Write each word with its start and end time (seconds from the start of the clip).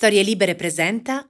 Storie 0.00 0.22
Libere 0.22 0.54
presenta. 0.54 1.28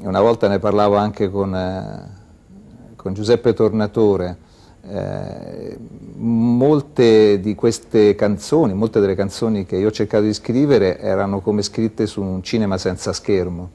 Una 0.00 0.20
volta 0.20 0.48
ne 0.48 0.58
parlavo 0.58 0.96
anche 0.96 1.30
con, 1.30 1.54
eh, 1.54 2.96
con 2.96 3.14
Giuseppe 3.14 3.54
Tornatore. 3.54 4.36
Eh, 4.82 5.78
molte 6.16 7.38
di 7.38 7.54
queste 7.54 8.16
canzoni, 8.16 8.74
molte 8.74 8.98
delle 8.98 9.14
canzoni 9.14 9.66
che 9.66 9.76
io 9.76 9.86
ho 9.86 9.92
cercato 9.92 10.24
di 10.24 10.34
scrivere 10.34 10.98
erano 10.98 11.38
come 11.38 11.62
scritte 11.62 12.06
su 12.06 12.20
un 12.20 12.42
cinema 12.42 12.76
senza 12.76 13.12
schermo 13.12 13.70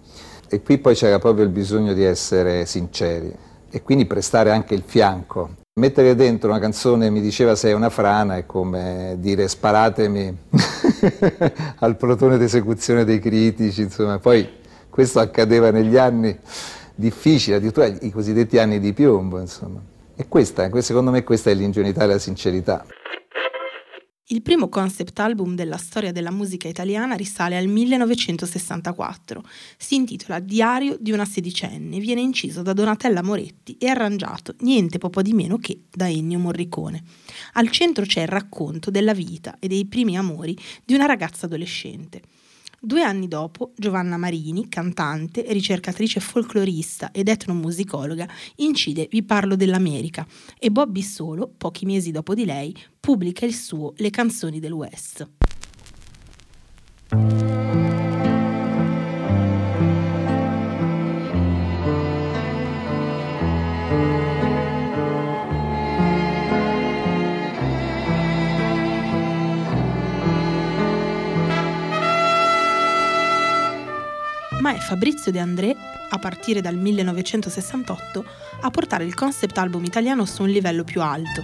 e 0.50 0.62
qui 0.62 0.78
poi 0.80 0.94
c'era 0.94 1.18
proprio 1.20 1.46
il 1.46 1.52
bisogno 1.52 1.94
di 1.94 2.04
essere 2.04 2.66
sinceri 2.66 3.34
e 3.70 3.82
quindi 3.82 4.06
prestare 4.06 4.52
anche 4.52 4.74
il 4.74 4.84
fianco. 4.86 5.63
Mettere 5.76 6.14
dentro 6.14 6.50
una 6.52 6.60
canzone 6.60 7.10
mi 7.10 7.20
diceva 7.20 7.56
sei 7.56 7.74
una 7.74 7.90
frana 7.90 8.38
è 8.38 8.46
come 8.46 9.16
dire 9.18 9.48
sparatemi 9.48 10.38
al 11.80 11.98
plotone 11.98 12.38
d'esecuzione 12.38 13.04
dei 13.04 13.18
critici, 13.18 13.82
insomma, 13.82 14.20
poi 14.20 14.48
questo 14.88 15.20
accadeva 15.20 15.72
negli 15.72 15.98
anni 15.98 16.38
difficili, 16.94 17.56
addirittura 17.56 17.88
i 17.88 18.12
cosiddetti 18.12 18.60
anni 18.60 18.80
di 18.80 18.94
piombo, 18.94 19.40
insomma. 19.40 19.82
E 20.16 20.28
questa, 20.28 20.70
secondo 20.82 21.10
me 21.10 21.24
questa 21.24 21.50
è 21.50 21.56
l'ingenuità 21.56 22.04
e 22.04 22.08
la 22.08 22.20
sincerità. 22.20 22.86
Il 24.28 24.42
primo 24.42 24.70
concept 24.70 25.20
album 25.20 25.54
della 25.54 25.76
storia 25.76 26.14
della 26.14 26.32
musica 26.32 26.70
italiana 26.70 27.16
risale 27.16 27.58
al 27.58 27.68
1964. 27.68 29.44
Si 29.78 29.96
intitola 29.96 30.40
Diario 30.40 30.96
di 30.98 31.12
una 31.12 31.26
sedicenne, 31.26 32.00
viene 32.00 32.22
inciso 32.22 32.62
da 32.62 32.72
Donatella 32.72 33.22
Moretti 33.22 33.76
e 33.78 33.90
arrangiato 33.90 34.56
niente 34.60 34.98
po' 34.98 35.22
di 35.22 35.34
meno 35.34 35.58
che 35.58 35.84
da 35.92 36.08
Ennio 36.08 36.40
Morricone. 36.40 37.04
Al 37.54 37.70
centro 37.70 38.06
c'è 38.06 38.22
il 38.22 38.30
racconto 38.30 38.90
della 38.90 39.14
vita 39.14 39.58
e 39.60 39.68
dei 39.68 39.86
primi 39.88 40.16
amori 40.16 40.58
di 40.86 40.94
una 40.94 41.06
ragazza 41.06 41.46
adolescente. 41.46 42.22
Due 42.86 43.02
anni 43.02 43.30
dopo, 43.30 43.72
Giovanna 43.78 44.18
Marini, 44.18 44.68
cantante, 44.68 45.46
ricercatrice 45.54 46.20
folclorista 46.20 47.12
ed 47.14 47.30
etnomusicologa, 47.30 48.28
incide 48.58 49.08
Vi 49.10 49.24
parlo 49.24 49.56
dell'America 49.56 50.28
e 50.60 50.70
Bobby 50.70 51.02
Solo, 51.02 51.50
pochi 51.58 51.86
mesi 51.86 52.12
dopo 52.12 52.34
di 52.34 52.44
lei, 52.44 52.76
pubblica 53.00 53.46
il 53.46 53.54
suo 53.54 53.94
Le 53.96 54.10
canzoni 54.10 54.60
del 54.60 54.74
West. 54.74 55.30
Fabrizio 74.94 75.32
De 75.32 75.40
André, 75.40 75.76
a 76.12 76.20
partire 76.20 76.62
dal 76.62 76.76
1968, 76.76 78.24
a 78.62 78.70
portare 78.70 79.04
il 79.06 79.16
concept 79.16 79.58
album 79.58 79.84
italiano 79.86 80.24
su 80.24 80.44
un 80.44 80.50
livello 80.50 80.84
più 80.84 81.02
alto. 81.02 81.44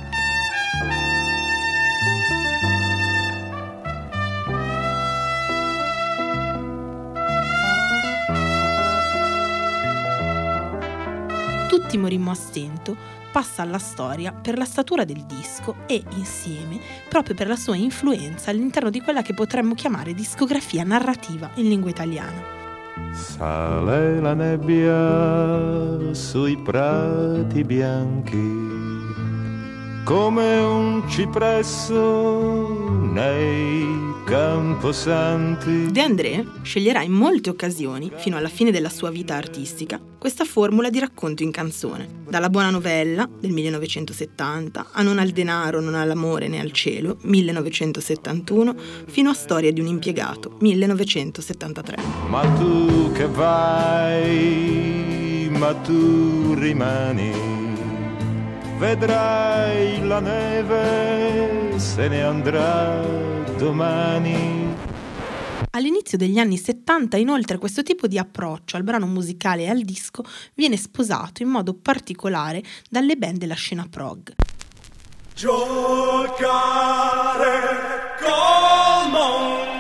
Tutti 11.67 11.97
morimmo 11.97 12.29
a 12.29 12.35
stento 12.35 12.95
passa 13.31 13.63
alla 13.63 13.79
storia 13.79 14.31
per 14.31 14.59
la 14.59 14.65
statura 14.65 15.05
del 15.05 15.25
disco 15.25 15.77
e, 15.87 16.03
insieme, 16.17 16.79
proprio 17.07 17.33
per 17.33 17.47
la 17.47 17.55
sua 17.55 17.75
influenza 17.75 18.51
all'interno 18.51 18.91
di 18.91 19.01
quella 19.01 19.23
che 19.23 19.33
potremmo 19.33 19.73
chiamare 19.73 20.13
discografia 20.13 20.83
narrativa 20.83 21.49
in 21.55 21.67
lingua 21.67 21.89
italiana. 21.89 22.58
Sale 23.13 24.19
la 24.19 24.33
nebbia 24.33 26.13
sui 26.13 26.57
prati 26.57 27.63
bianchi 27.63 28.88
come 30.03 30.57
un 30.59 31.03
cipresso 31.07 32.67
nei 33.11 34.09
camposanti. 34.25 35.91
De 35.91 36.01
André 36.01 36.45
sceglierà 36.61 37.01
in 37.01 37.11
molte 37.11 37.49
occasioni, 37.49 38.11
fino 38.15 38.37
alla 38.37 38.47
fine 38.47 38.71
della 38.71 38.89
sua 38.89 39.09
vita 39.09 39.35
artistica, 39.35 39.99
questa 40.17 40.45
formula 40.45 40.89
di 40.89 40.99
racconto 40.99 41.43
in 41.43 41.51
canzone. 41.51 42.07
Dalla 42.27 42.49
buona 42.49 42.69
novella 42.69 43.27
del 43.39 43.51
1970 43.51 44.87
a 44.91 45.01
Non 45.01 45.17
al 45.17 45.29
denaro, 45.29 45.79
non 45.79 45.95
all'amore 45.95 46.47
né 46.47 46.59
al 46.59 46.71
cielo, 46.71 47.17
1971, 47.21 48.75
fino 49.07 49.31
a 49.31 49.33
Storia 49.33 49.71
di 49.71 49.81
un 49.81 49.87
impiegato, 49.87 50.57
1973. 50.59 51.97
Ma 52.27 52.41
tu 52.53 53.11
che 53.13 53.25
vai, 53.27 54.69
ma 55.51 55.73
tu 55.73 56.53
rimani 56.53 57.48
vedrai 58.79 60.07
la 60.07 60.21
neve 60.21 61.77
se 61.77 62.07
ne 62.07 62.23
andrà 62.23 63.01
domani. 63.57 64.73
All'inizio 65.71 66.17
degli 66.17 66.39
anni 66.39 66.57
70, 66.57 67.17
inoltre, 67.17 67.57
questo 67.57 67.83
tipo 67.83 68.07
di 68.07 68.17
approccio 68.17 68.77
al 68.77 68.83
brano 68.83 69.05
musicale 69.05 69.63
e 69.63 69.69
al 69.69 69.81
disco 69.81 70.23
viene 70.55 70.77
sposato 70.77 71.43
in 71.43 71.49
modo 71.49 71.73
particolare 71.73 72.63
dalle 72.89 73.17
band 73.17 73.37
della 73.37 73.53
scena 73.53 73.85
prog. 73.87 74.33
Giocare 75.35 76.37
col 78.19 79.11
mondo 79.11 79.78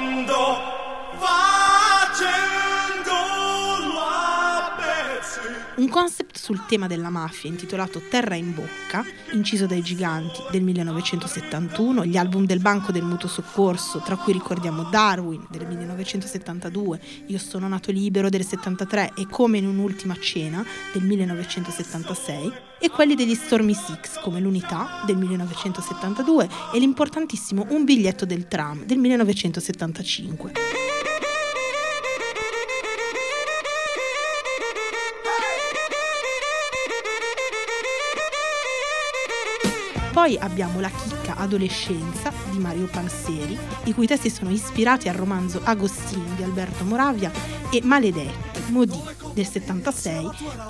Concept 5.89 6.37
sul 6.37 6.65
tema 6.65 6.87
della 6.87 7.09
mafia 7.09 7.49
intitolato 7.49 8.01
Terra 8.09 8.35
in 8.35 8.53
bocca, 8.53 9.03
inciso 9.31 9.65
dai 9.65 9.81
giganti 9.81 10.41
del 10.51 10.61
1971, 10.61 12.05
gli 12.05 12.17
album 12.17 12.45
del 12.45 12.59
Banco 12.59 12.91
del 12.91 13.03
Mutuo 13.03 13.27
Soccorso, 13.27 13.99
tra 13.99 14.15
cui 14.15 14.33
ricordiamo 14.33 14.83
Darwin 14.83 15.45
del 15.49 15.67
1972, 15.67 16.99
Io 17.27 17.37
sono 17.37 17.67
nato 17.67 17.91
libero 17.91 18.29
del 18.29 18.45
73 18.45 19.13
e 19.15 19.27
Come 19.27 19.57
in 19.57 19.67
un'ultima 19.67 20.15
cena 20.19 20.63
del 20.93 21.03
1976, 21.03 22.51
e 22.79 22.89
quelli 22.89 23.15
degli 23.15 23.35
Stormy 23.35 23.73
Six 23.73 24.21
come 24.21 24.39
L'Unità 24.39 25.03
del 25.05 25.17
1972 25.17 26.49
e 26.73 26.79
l'importantissimo 26.79 27.65
Un 27.69 27.83
biglietto 27.83 28.25
del 28.25 28.47
tram 28.47 28.85
del 28.85 28.97
1975. 28.97 30.98
Poi 40.19 40.37
abbiamo 40.37 40.81
La 40.81 40.89
chicca 40.89 41.37
adolescenza 41.37 42.33
di 42.51 42.57
Mario 42.57 42.87
Panseri, 42.87 43.57
i 43.85 43.93
cui 43.93 44.05
testi 44.05 44.29
sono 44.29 44.49
ispirati 44.49 45.07
al 45.07 45.15
romanzo 45.15 45.61
Agostino 45.63 46.35
di 46.35 46.43
Alberto 46.43 46.83
Moravia 46.83 47.31
e 47.71 47.79
Maledetti, 47.85 48.59
Modì 48.67 49.01
del 49.31 49.47
76, 49.47 50.29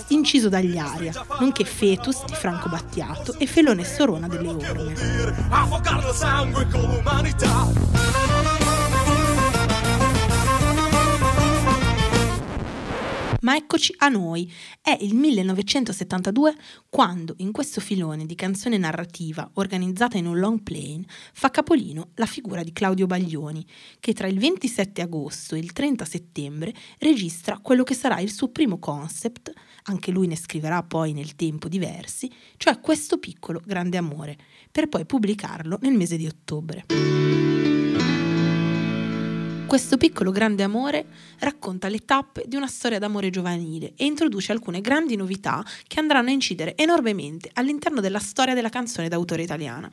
inciso 0.10 0.50
dagli 0.50 0.78
Aria, 0.78 1.12
nonché 1.40 1.64
Fetus 1.64 2.26
di 2.26 2.36
Franco 2.36 2.70
Battiato 2.70 3.40
e 3.40 3.48
Felone 3.48 3.84
Sorona 3.84 4.28
delle 4.28 4.50
Orme. 4.50 4.94
Ma 13.50 13.56
eccoci 13.56 13.96
a 13.98 14.10
noi. 14.10 14.48
È 14.80 14.96
il 15.02 15.16
1972 15.16 16.56
quando 16.88 17.34
in 17.38 17.52
questo 17.52 17.82
filone 17.82 18.28
di 18.28 18.36
canzone 18.36 18.78
narrativa 18.78 19.50
organizzata 19.56 20.20
in 20.20 20.28
un 20.28 20.38
long 20.38 20.62
plane 20.62 21.04
fa 21.34 21.50
capolino 21.50 22.12
la 22.14 22.28
figura 22.28 22.62
di 22.62 22.72
Claudio 22.72 23.08
Baglioni, 23.08 23.66
che 24.00 24.14
tra 24.14 24.28
il 24.28 24.38
27 24.38 25.02
agosto 25.02 25.56
e 25.56 25.58
il 25.58 25.74
30 25.74 26.06
settembre 26.06 26.76
registra 27.00 27.58
quello 27.58 27.82
che 27.82 27.96
sarà 27.96 28.20
il 28.20 28.32
suo 28.32 28.50
primo 28.50 28.78
concept, 28.78 29.52
anche 29.86 30.12
lui 30.12 30.28
ne 30.28 30.36
scriverà 30.36 30.84
poi 30.84 31.14
nel 31.14 31.36
tempo 31.36 31.68
diversi, 31.68 32.32
cioè 32.56 32.80
questo 32.80 33.18
piccolo 33.18 33.64
grande 33.66 33.98
amore, 33.98 34.38
per 34.72 34.90
poi 34.90 35.08
pubblicarlo 35.08 35.80
nel 35.82 35.96
mese 35.96 36.18
di 36.18 36.28
ottobre. 36.28 36.86
Questo 39.70 39.98
piccolo 39.98 40.32
grande 40.32 40.64
amore 40.64 41.06
racconta 41.38 41.90
le 41.90 42.00
tappe 42.00 42.46
di 42.48 42.56
una 42.56 42.66
storia 42.66 42.98
d'amore 42.98 43.30
giovanile 43.30 43.94
e 43.96 44.06
introduce 44.06 44.52
alcune 44.52 44.82
grandi 44.82 45.16
novità 45.16 45.64
che 45.86 46.00
andranno 46.00 46.30
a 46.30 46.32
incidere 46.32 46.76
enormemente 46.76 47.52
all'interno 47.54 48.02
della 48.02 48.18
storia 48.18 48.56
della 48.56 48.70
canzone 48.70 49.10
d'autore 49.10 49.44
italiana. 49.44 49.88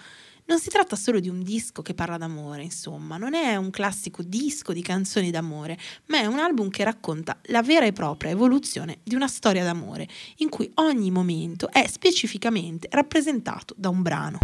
Non 0.46 0.58
si 0.58 0.70
tratta 0.70 0.96
solo 0.96 1.20
di 1.20 1.28
un 1.28 1.43
disco 1.43 1.82
che 1.82 1.93
parla 1.93 2.17
d'amore, 2.17 2.62
insomma, 2.62 3.19
non 3.19 3.34
è 3.34 3.56
un 3.56 3.69
classico 3.69 4.23
disco 4.23 4.73
di 4.73 4.81
canzoni 4.81 5.31
d'amore, 5.31 5.76
ma 6.06 6.20
è 6.20 6.25
un 6.25 6.38
album 6.38 6.70
che 6.70 6.82
racconta 6.82 7.38
la 7.49 7.61
vera 7.62 7.84
e 7.84 7.93
propria 7.93 8.31
evoluzione 8.31 9.00
di 9.02 9.14
una 9.14 9.29
storia 9.29 9.62
d'amore, 9.62 10.08
in 10.37 10.49
cui 10.49 10.70
ogni 10.76 11.11
momento 11.11 11.70
è 11.70 11.87
specificamente 11.87 12.88
rappresentato 12.90 13.75
da 13.76 13.90
un 13.90 14.00
brano. 14.00 14.38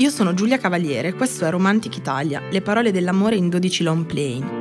Io 0.00 0.08
sono 0.08 0.32
Giulia 0.32 0.56
Cavaliere, 0.56 1.12
questo 1.12 1.44
è 1.44 1.50
Romantic 1.50 1.98
Italia, 1.98 2.40
le 2.50 2.62
parole 2.62 2.90
dell'amore 2.90 3.36
in 3.36 3.50
12 3.50 3.82
long 3.82 4.06
plane. 4.06 4.58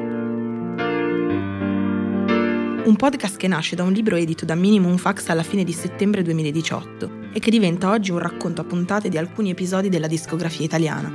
Un 2.83 2.95
podcast 2.97 3.37
che 3.37 3.47
nasce 3.47 3.77
da 3.77 3.83
un 3.83 3.93
libro 3.93 4.17
edito 4.17 4.43
da 4.43 4.55
Minimum 4.55 4.97
Fax 4.97 5.29
alla 5.29 5.43
fine 5.43 5.63
di 5.63 5.71
settembre 5.71 6.23
2018 6.23 7.11
e 7.31 7.39
che 7.39 7.51
diventa 7.51 7.89
oggi 7.89 8.11
un 8.11 8.19
racconto 8.19 8.59
a 8.59 8.65
puntate 8.65 9.07
di 9.07 9.17
alcuni 9.17 9.51
episodi 9.51 9.87
della 9.87 10.07
discografia 10.07 10.65
italiana. 10.65 11.09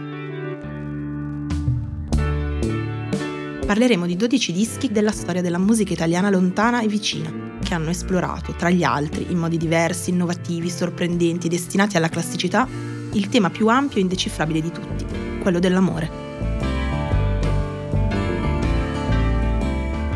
Parleremo 3.66 4.06
di 4.06 4.16
12 4.16 4.52
dischi 4.52 4.90
della 4.90 5.12
storia 5.12 5.42
della 5.42 5.58
musica 5.58 5.92
italiana 5.92 6.30
lontana 6.30 6.80
e 6.80 6.88
vicina, 6.88 7.30
che 7.62 7.74
hanno 7.74 7.90
esplorato, 7.90 8.54
tra 8.54 8.70
gli 8.70 8.84
altri, 8.84 9.26
in 9.28 9.36
modi 9.36 9.58
diversi, 9.58 10.08
innovativi, 10.08 10.70
sorprendenti 10.70 11.48
e 11.48 11.50
destinati 11.50 11.98
alla 11.98 12.08
classicità, 12.08 12.93
il 13.14 13.28
tema 13.28 13.48
più 13.48 13.68
ampio 13.68 13.98
e 13.98 14.00
indecifrabile 14.00 14.60
di 14.60 14.72
tutti, 14.72 15.06
quello 15.40 15.60
dell'amore. 15.60 16.22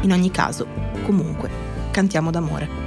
In 0.03 0.13
ogni 0.13 0.31
caso, 0.31 0.67
comunque, 1.05 1.49
cantiamo 1.93 2.31
d'amore. 2.31 2.87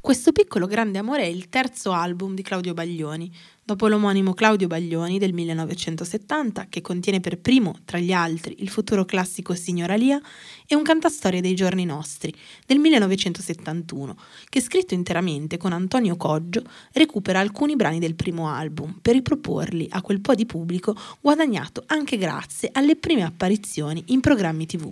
Questo 0.00 0.32
piccolo 0.32 0.66
grande 0.66 0.98
amore 0.98 1.22
è 1.22 1.26
il 1.26 1.48
terzo 1.48 1.92
album 1.92 2.34
di 2.34 2.42
Claudio 2.42 2.72
Baglioni, 2.72 3.30
dopo 3.68 3.86
l'omonimo 3.86 4.32
Claudio 4.32 4.66
Baglioni 4.66 5.18
del 5.18 5.34
1970, 5.34 6.68
che 6.70 6.80
contiene 6.80 7.20
per 7.20 7.36
primo, 7.38 7.74
tra 7.84 7.98
gli 7.98 8.12
altri, 8.12 8.56
il 8.60 8.70
futuro 8.70 9.04
classico 9.04 9.52
Signora 9.52 9.94
Lia, 9.94 10.18
e 10.66 10.74
un 10.74 10.82
cantastorie 10.82 11.42
dei 11.42 11.54
giorni 11.54 11.84
nostri, 11.84 12.34
del 12.64 12.78
1971, 12.78 14.16
che 14.48 14.62
scritto 14.62 14.94
interamente 14.94 15.58
con 15.58 15.74
Antonio 15.74 16.16
Coggio, 16.16 16.62
recupera 16.92 17.40
alcuni 17.40 17.76
brani 17.76 17.98
del 17.98 18.14
primo 18.14 18.48
album, 18.48 19.00
per 19.02 19.12
riproporli 19.12 19.86
a 19.90 20.00
quel 20.00 20.22
po' 20.22 20.34
di 20.34 20.46
pubblico 20.46 20.96
guadagnato 21.20 21.82
anche 21.88 22.16
grazie 22.16 22.70
alle 22.72 22.96
prime 22.96 23.22
apparizioni 23.22 24.02
in 24.06 24.20
programmi 24.20 24.64
tv. 24.64 24.90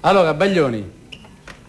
Allora, 0.00 0.34
Baglioni, 0.34 1.05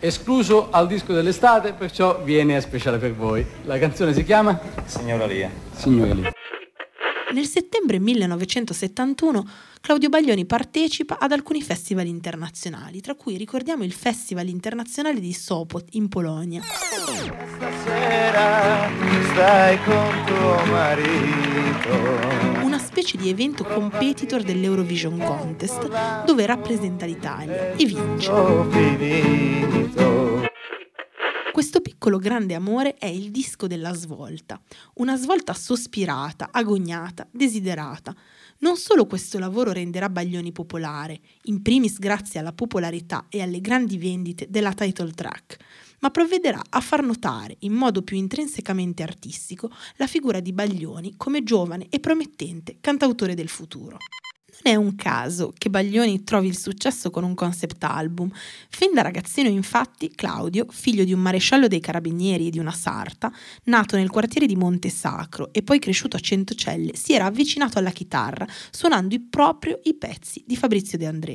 escluso 0.07 0.69
al 0.71 0.87
disco 0.87 1.13
dell'estate, 1.13 1.73
perciò 1.73 2.21
viene 2.23 2.55
a 2.55 2.61
speciale 2.61 2.97
per 2.97 3.13
voi. 3.13 3.45
La 3.63 3.77
canzone 3.77 4.13
si 4.13 4.23
chiama 4.23 4.59
Signora 4.85 5.25
Lia. 5.25 5.49
Signora 5.75 6.13
Lia. 6.13 6.31
Nel 7.29 7.45
settembre 7.45 7.99
1971 7.99 9.43
Claudio 9.81 10.07
Baglioni 10.07 10.45
partecipa 10.45 11.17
ad 11.19 11.33
alcuni 11.33 11.61
festival 11.61 12.07
internazionali, 12.07 13.01
tra 13.01 13.15
cui 13.15 13.35
ricordiamo 13.35 13.83
il 13.83 13.91
Festival 13.91 14.47
internazionale 14.47 15.19
di 15.19 15.33
Sopot 15.33 15.85
in 15.91 16.07
Polonia. 16.07 16.61
Stasera 17.55 18.89
stai 19.31 19.77
con 19.83 20.23
tuo 20.25 20.65
marito. 20.71 22.63
Una 22.63 22.79
specie 22.79 23.17
di 23.17 23.29
evento 23.29 23.65
competitor 23.65 24.41
dell'Eurovision 24.43 25.17
Contest 25.17 26.23
dove 26.25 26.45
rappresenta 26.45 27.05
l'Italia 27.05 27.73
e 27.73 27.85
vince. 27.85 28.31
Piccolo 32.07 32.23
grande 32.23 32.53
amore 32.53 32.95
è 32.95 33.07
il 33.07 33.31
disco 33.31 33.67
della 33.67 33.93
svolta, 33.93 34.61
una 34.93 35.17
svolta 35.17 35.53
sospirata, 35.53 36.47
agognata, 36.53 37.27
desiderata. 37.29 38.15
Non 38.59 38.77
solo 38.77 39.05
questo 39.05 39.37
lavoro 39.39 39.73
renderà 39.73 40.07
Baglioni 40.07 40.53
popolare, 40.53 41.19
in 41.47 41.61
primis 41.61 41.99
grazie 41.99 42.39
alla 42.39 42.53
popolarità 42.53 43.25
e 43.27 43.41
alle 43.41 43.59
grandi 43.59 43.97
vendite 43.97 44.47
della 44.49 44.71
title 44.71 45.11
track, 45.11 45.57
ma 45.99 46.09
provvederà 46.09 46.61
a 46.69 46.79
far 46.79 47.03
notare 47.03 47.57
in 47.59 47.73
modo 47.73 48.01
più 48.03 48.15
intrinsecamente 48.15 49.03
artistico 49.03 49.69
la 49.97 50.07
figura 50.07 50.39
di 50.39 50.53
Baglioni 50.53 51.15
come 51.17 51.43
giovane 51.43 51.87
e 51.89 51.99
promettente 51.99 52.77
cantautore 52.79 53.35
del 53.35 53.49
futuro. 53.49 53.97
Non 54.63 54.73
è 54.73 54.75
un 54.75 54.95
caso 54.95 55.53
che 55.57 55.69
Baglioni 55.69 56.23
trovi 56.23 56.47
il 56.47 56.57
successo 56.57 57.09
con 57.09 57.23
un 57.23 57.35
concept 57.35 57.83
album. 57.83 58.29
Fin 58.69 58.93
da 58.93 59.01
ragazzino, 59.01 59.49
infatti, 59.49 60.11
Claudio, 60.13 60.65
figlio 60.69 61.03
di 61.03 61.13
un 61.13 61.19
maresciallo 61.19 61.67
dei 61.67 61.79
carabinieri 61.79 62.47
e 62.47 62.49
di 62.49 62.59
una 62.59 62.71
sarta, 62.71 63.31
nato 63.65 63.95
nel 63.95 64.09
quartiere 64.09 64.47
di 64.47 64.55
Monte 64.55 64.89
Sacro 64.89 65.49
e 65.53 65.61
poi 65.61 65.79
cresciuto 65.79 66.17
a 66.17 66.19
Centocelle, 66.19 66.95
si 66.95 67.13
era 67.13 67.25
avvicinato 67.25 67.77
alla 67.77 67.91
chitarra 67.91 68.47
suonando 68.71 69.15
proprio 69.29 69.79
i 69.83 69.93
pezzi 69.93 70.43
di 70.45 70.55
Fabrizio 70.55 70.97
De 70.97 71.05
André. 71.05 71.33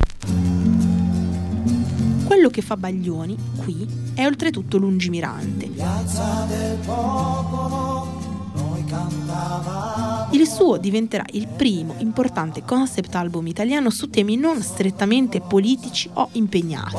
Quello 2.25 2.49
che 2.51 2.63
fa 2.63 2.77
Baglioni, 2.77 3.37
qui, 3.57 3.87
è 4.15 4.25
oltretutto 4.27 4.79
lungimirante. 4.79 5.71
Il 10.33 10.49
suo 10.49 10.79
diventerà 10.79 11.25
il 11.33 11.47
primo 11.47 11.95
importante 11.99 12.65
concept 12.65 13.15
album 13.15 13.47
italiano 13.49 13.91
su 13.91 14.09
temi 14.09 14.37
non 14.37 14.63
strettamente 14.63 15.43
politici 15.43 16.09
o 16.15 16.31
impegnati. 16.33 16.97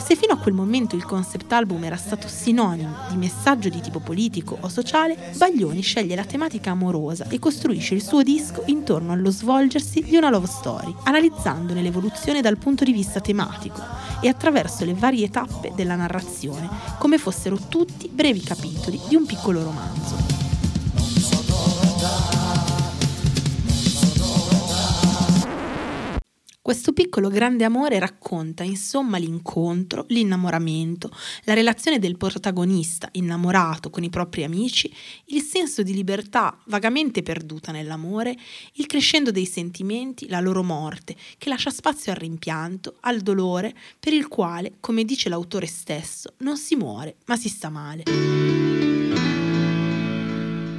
Se 0.00 0.14
fino 0.14 0.34
a 0.34 0.38
quel 0.38 0.54
momento 0.54 0.94
il 0.94 1.04
concept 1.04 1.50
album 1.50 1.82
era 1.82 1.96
stato 1.96 2.28
sinonimo 2.28 2.94
di 3.10 3.16
messaggio 3.16 3.68
di 3.68 3.80
tipo 3.80 3.98
politico 3.98 4.56
o 4.60 4.68
sociale, 4.68 5.32
Baglioni 5.36 5.80
sceglie 5.80 6.14
la 6.14 6.24
tematica 6.24 6.70
amorosa 6.70 7.26
e 7.28 7.40
costruisce 7.40 7.94
il 7.94 8.02
suo 8.02 8.22
disco 8.22 8.62
intorno 8.66 9.10
allo 9.10 9.30
svolgersi 9.32 10.00
di 10.00 10.14
una 10.14 10.30
love 10.30 10.46
story, 10.46 10.94
analizzandone 11.02 11.82
l'evoluzione 11.82 12.40
dal 12.40 12.58
punto 12.58 12.84
di 12.84 12.92
vista 12.92 13.20
tematico 13.20 13.82
e 14.20 14.28
attraverso 14.28 14.84
le 14.84 14.94
varie 14.94 15.30
tappe 15.30 15.72
della 15.74 15.96
narrazione, 15.96 16.68
come 16.98 17.18
fossero 17.18 17.56
tutti 17.68 18.08
brevi 18.08 18.40
capitoli 18.40 19.00
di 19.08 19.16
un 19.16 19.26
piccolo 19.26 19.64
romanzo. 19.64 20.39
Questo 26.70 26.92
piccolo 26.92 27.30
grande 27.30 27.64
amore 27.64 27.98
racconta 27.98 28.62
insomma 28.62 29.18
l'incontro, 29.18 30.04
l'innamoramento, 30.06 31.10
la 31.42 31.54
relazione 31.54 31.98
del 31.98 32.16
protagonista 32.16 33.08
innamorato 33.10 33.90
con 33.90 34.04
i 34.04 34.08
propri 34.08 34.44
amici, 34.44 34.88
il 35.24 35.42
senso 35.42 35.82
di 35.82 35.92
libertà 35.92 36.56
vagamente 36.66 37.24
perduta 37.24 37.72
nell'amore, 37.72 38.36
il 38.74 38.86
crescendo 38.86 39.32
dei 39.32 39.46
sentimenti, 39.46 40.28
la 40.28 40.38
loro 40.38 40.62
morte, 40.62 41.16
che 41.38 41.48
lascia 41.48 41.70
spazio 41.70 42.12
al 42.12 42.18
rimpianto, 42.18 42.98
al 43.00 43.18
dolore, 43.18 43.74
per 43.98 44.12
il 44.12 44.28
quale, 44.28 44.74
come 44.78 45.04
dice 45.04 45.28
l'autore 45.28 45.66
stesso, 45.66 46.34
non 46.38 46.56
si 46.56 46.76
muore 46.76 47.16
ma 47.24 47.34
si 47.34 47.48
sta 47.48 47.68
male. 47.68 48.04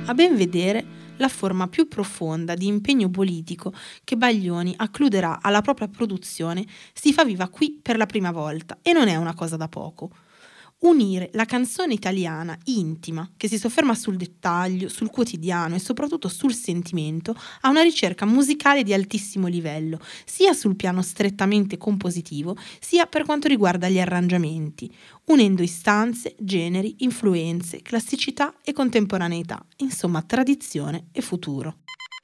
A 0.05 0.13
ben 0.13 0.37
vedere, 0.37 1.00
la 1.21 1.29
forma 1.29 1.67
più 1.67 1.87
profonda 1.87 2.55
di 2.55 2.67
impegno 2.67 3.09
politico 3.09 3.73
che 4.03 4.17
Baglioni 4.17 4.73
accluderà 4.75 5.39
alla 5.41 5.61
propria 5.61 5.87
produzione 5.87 6.65
si 6.93 7.13
fa 7.13 7.23
viva 7.23 7.47
qui 7.47 7.79
per 7.81 7.95
la 7.95 8.05
prima 8.05 8.31
volta 8.31 8.79
e 8.81 8.91
non 8.91 9.07
è 9.07 9.15
una 9.15 9.33
cosa 9.33 9.55
da 9.55 9.69
poco 9.69 10.09
unire 10.81 11.29
la 11.33 11.45
canzone 11.45 11.93
italiana 11.93 12.57
intima, 12.65 13.29
che 13.37 13.47
si 13.47 13.57
sofferma 13.57 13.93
sul 13.95 14.15
dettaglio, 14.17 14.89
sul 14.89 15.09
quotidiano 15.09 15.75
e 15.75 15.79
soprattutto 15.79 16.27
sul 16.27 16.53
sentimento, 16.53 17.35
a 17.61 17.69
una 17.69 17.81
ricerca 17.81 18.25
musicale 18.25 18.83
di 18.83 18.93
altissimo 18.93 19.47
livello, 19.47 19.99
sia 20.25 20.53
sul 20.53 20.75
piano 20.75 21.01
strettamente 21.01 21.77
compositivo, 21.77 22.55
sia 22.79 23.05
per 23.05 23.25
quanto 23.25 23.47
riguarda 23.47 23.89
gli 23.89 23.99
arrangiamenti, 23.99 24.93
unendo 25.25 25.61
istanze, 25.61 26.35
generi, 26.39 26.95
influenze, 26.99 27.81
classicità 27.81 28.53
e 28.63 28.73
contemporaneità, 28.73 29.63
insomma 29.77 30.21
tradizione 30.21 31.07
e 31.11 31.21
futuro. 31.21 31.77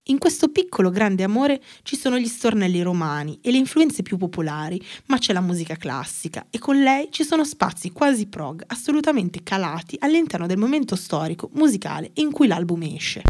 In 0.10 0.20
questo 0.20 0.48
piccolo 0.48 0.90
grande 0.90 1.24
amore 1.24 1.62
ci 1.84 1.98
sono 1.98 2.18
gli 2.18 2.28
stornelli 2.28 2.82
romani 2.82 3.40
e 3.42 3.52
le 3.52 3.58
influenze 3.58 4.04
più 4.04 4.16
popolari, 4.16 4.82
ma 5.08 5.18
c'è 5.18 5.34
la 5.34 5.42
musica 5.42 5.76
classica 5.76 6.46
e 6.50 6.60
con 6.60 6.82
lei 6.82 7.10
ci 7.12 7.26
sono 7.26 7.44
spazi 7.44 7.92
quasi 7.92 8.28
prog 8.28 8.64
assolutamente 8.68 9.44
calati 9.44 9.98
all'interno 10.00 10.48
del 10.48 10.58
momento 10.58 10.96
storico 10.96 11.50
musicale 11.54 12.12
in 12.16 12.32
cui 12.32 12.48
l'album 12.48 12.84
esce. 12.84 13.22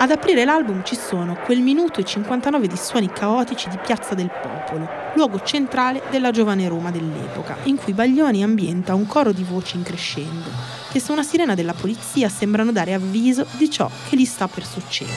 Ad 0.00 0.10
aprire 0.10 0.44
l'album 0.44 0.82
ci 0.84 0.96
sono 0.96 1.36
quel 1.44 1.60
minuto 1.60 2.00
e 2.00 2.04
59 2.04 2.66
di 2.66 2.76
suoni 2.76 3.10
caotici 3.12 3.68
di 3.68 3.78
Piazza 3.78 4.14
del 4.14 4.30
Popolo, 4.30 4.88
luogo 5.14 5.42
centrale 5.42 6.02
della 6.10 6.32
giovane 6.32 6.66
Roma 6.66 6.90
dell'epoca, 6.90 7.56
in 7.64 7.76
cui 7.76 7.92
Baglioni 7.92 8.42
ambienta 8.42 8.94
un 8.94 9.06
coro 9.06 9.32
di 9.32 9.44
voci 9.44 9.76
in 9.76 9.82
crescendo, 9.82 10.77
che 10.90 11.00
su 11.00 11.12
una 11.12 11.22
sirena 11.22 11.54
della 11.54 11.74
polizia 11.74 12.28
sembrano 12.28 12.72
dare 12.72 12.94
avviso 12.94 13.46
di 13.56 13.70
ciò 13.70 13.90
che 14.08 14.16
gli 14.16 14.24
sta 14.24 14.48
per 14.48 14.64
succedere. 14.64 15.16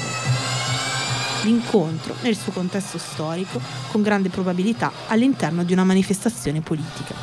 L'incontro, 1.43 2.15
nel 2.21 2.35
suo 2.35 2.51
contesto 2.51 2.97
storico, 2.97 3.59
con 3.89 4.01
grande 4.01 4.29
probabilità 4.29 4.91
all'interno 5.07 5.63
di 5.63 5.73
una 5.73 5.83
manifestazione 5.83 6.61
politica. 6.61 7.15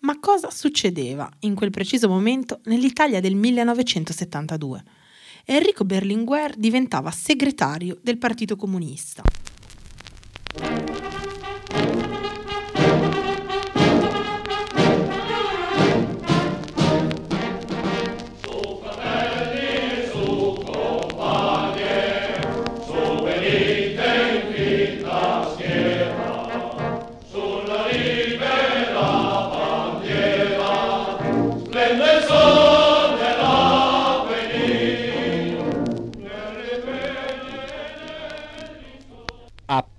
Ma 0.00 0.18
cosa 0.20 0.50
succedeva 0.50 1.28
in 1.40 1.54
quel 1.54 1.70
preciso 1.70 2.08
momento 2.08 2.60
nell'Italia 2.64 3.20
del 3.20 3.34
1972? 3.34 4.82
Enrico 5.44 5.84
Berlinguer 5.84 6.54
diventava 6.56 7.10
segretario 7.10 7.98
del 8.00 8.18
Partito 8.18 8.54
Comunista. 8.54 9.22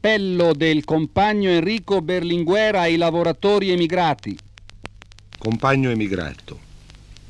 L'appello 0.05 0.51
del 0.53 0.83
compagno 0.83 1.49
Enrico 1.49 2.01
Berlinguer 2.01 2.75
ai 2.75 2.97
lavoratori 2.97 3.71
emigrati. 3.71 4.37
Compagno 5.37 5.91
emigrato, 5.91 6.59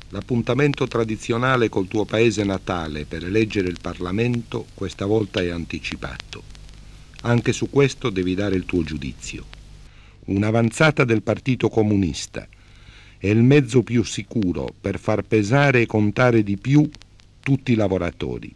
l'appuntamento 0.08 0.88
tradizionale 0.88 1.68
col 1.68 1.86
tuo 1.86 2.04
paese 2.04 2.42
natale 2.42 3.04
per 3.04 3.24
eleggere 3.24 3.68
il 3.68 3.78
Parlamento 3.80 4.66
questa 4.74 5.06
volta 5.06 5.40
è 5.40 5.50
anticipato. 5.50 6.42
Anche 7.20 7.52
su 7.52 7.70
questo 7.70 8.10
devi 8.10 8.34
dare 8.34 8.56
il 8.56 8.64
tuo 8.64 8.82
giudizio. 8.82 9.44
Un'avanzata 10.24 11.04
del 11.04 11.22
Partito 11.22 11.68
Comunista 11.68 12.44
è 13.18 13.28
il 13.28 13.44
mezzo 13.44 13.84
più 13.84 14.02
sicuro 14.02 14.74
per 14.80 14.98
far 14.98 15.22
pesare 15.22 15.82
e 15.82 15.86
contare 15.86 16.42
di 16.42 16.56
più 16.56 16.90
tutti 17.38 17.70
i 17.70 17.76
lavoratori, 17.76 18.52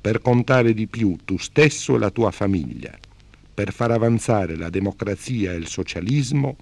per 0.00 0.20
contare 0.20 0.74
di 0.74 0.88
più 0.88 1.16
tu 1.24 1.38
stesso 1.38 1.94
e 1.94 1.98
la 2.00 2.10
tua 2.10 2.32
famiglia, 2.32 2.98
per 3.52 3.72
far 3.72 3.90
avanzare 3.90 4.56
la 4.56 4.70
democrazia 4.70 5.52
e 5.52 5.56
il 5.56 5.66
socialismo 5.66 6.56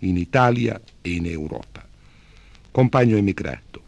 in 0.00 0.16
Italia 0.16 0.80
e 1.00 1.10
in 1.10 1.26
Europa. 1.26 1.86
Compagno 2.70 3.16
emigrato, 3.16 3.82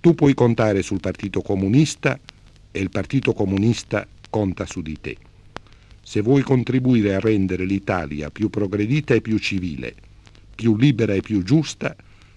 tu 0.00 0.14
puoi 0.14 0.34
contare 0.34 0.82
sul 0.82 1.00
Partito 1.00 1.42
Comunista 1.42 2.18
e 2.70 2.80
il 2.80 2.90
Partito 2.90 3.32
Comunista 3.32 4.06
conta 4.30 4.66
su 4.66 4.82
di 4.82 4.98
te. 5.00 5.16
Se 6.02 6.20
vuoi 6.20 6.42
contribuire 6.42 7.14
a 7.14 7.20
rendere 7.20 7.64
l'Italia 7.64 8.30
più 8.30 8.48
progredita 8.48 9.14
e 9.14 9.20
più 9.20 9.38
civile, 9.38 9.94
più 10.54 10.76
libera 10.76 11.14
e 11.14 11.20
più 11.20 11.42
giusta, 11.42 11.96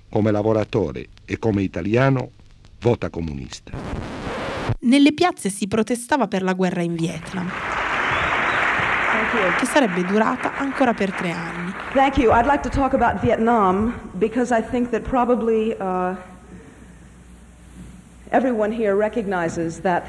come 0.10 0.32
lavoratore 0.32 1.10
e 1.25 1.38
come 1.38 1.62
italiano, 1.62 2.32
vota 2.82 3.10
comunista. 3.10 3.72
Nelle 4.82 5.13
piazze 5.13 5.50
si 5.50 5.68
protestava 5.68 6.27
per 6.27 6.41
la 6.41 6.53
guerra 6.53 6.82
in 6.82 6.96
Vietnam, 6.96 7.48
che 9.58 9.66
sarebbe 9.66 10.04
durata 10.06 10.58
ancora 10.58 10.94
per 10.94 11.12
tre 11.12 11.32
anni. 11.32 11.74
Thank 11.94 12.18
you. 12.18 12.32
I'd 12.32 12.46
like 12.46 12.62
to 12.63 12.70
talk 12.70 12.94
about 12.94 13.22
Vietnam 13.22 14.12
because 14.20 14.51
I 14.51 14.62
think 14.62 14.92
that 14.92 15.04
probably 15.04 15.75
uh, 15.80 16.16
everyone 18.32 18.72
here 18.72 18.96
recognizes 18.96 19.80
that 19.82 20.04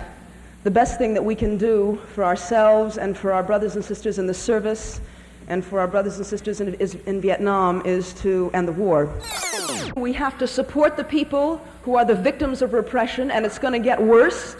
the 0.62 0.70
best 0.70 0.98
thing 0.98 1.14
that 1.14 1.24
we 1.24 1.34
can 1.34 1.56
do 1.56 1.98
for 2.14 2.24
ourselves 2.24 2.98
and 2.98 3.16
for 3.16 3.32
our 3.32 3.42
brothers 3.42 3.76
and 3.76 3.84
sisters 3.84 4.18
in 4.18 4.26
the 4.26 4.34
service 4.34 5.00
and 5.48 5.64
for 5.64 5.80
our 5.80 5.88
brothers 5.88 6.18
and 6.18 6.26
sisters 6.26 6.60
in, 6.60 6.74
is, 6.74 6.94
in 7.06 7.20
Vietnam 7.20 7.82
is 7.84 8.12
to 8.14 8.50
end 8.52 8.68
the 8.68 8.72
war. 8.72 9.08
We 9.96 10.12
have 10.12 10.38
to 10.38 10.46
support 10.46 10.96
the 10.96 11.04
people 11.04 11.60
who 11.82 11.96
are 11.96 12.04
the 12.04 12.14
victims 12.14 12.62
of 12.62 12.72
repression, 12.72 13.30
and 13.30 13.44
it's 13.46 13.58
going 13.58 13.72
to 13.72 13.78
get 13.78 14.00
worse. 14.00 14.56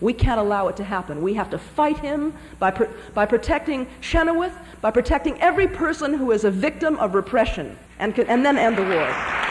We 0.00 0.12
can't 0.12 0.40
allow 0.40 0.68
it 0.68 0.76
to 0.76 0.84
happen. 0.84 1.22
We 1.22 1.34
have 1.34 1.50
to 1.50 1.58
fight 1.58 1.98
him 1.98 2.34
by, 2.58 2.70
pr- 2.72 2.90
by 3.14 3.26
protecting 3.26 3.86
Chenoweth, 4.00 4.54
by 4.80 4.90
protecting 4.90 5.40
every 5.40 5.68
person 5.68 6.14
who 6.14 6.32
is 6.32 6.44
a 6.44 6.50
victim 6.50 6.98
of 6.98 7.14
repression, 7.14 7.76
and, 7.98 8.18
and 8.18 8.44
then 8.44 8.58
end 8.58 8.76
the 8.76 8.82
war. 8.82 9.42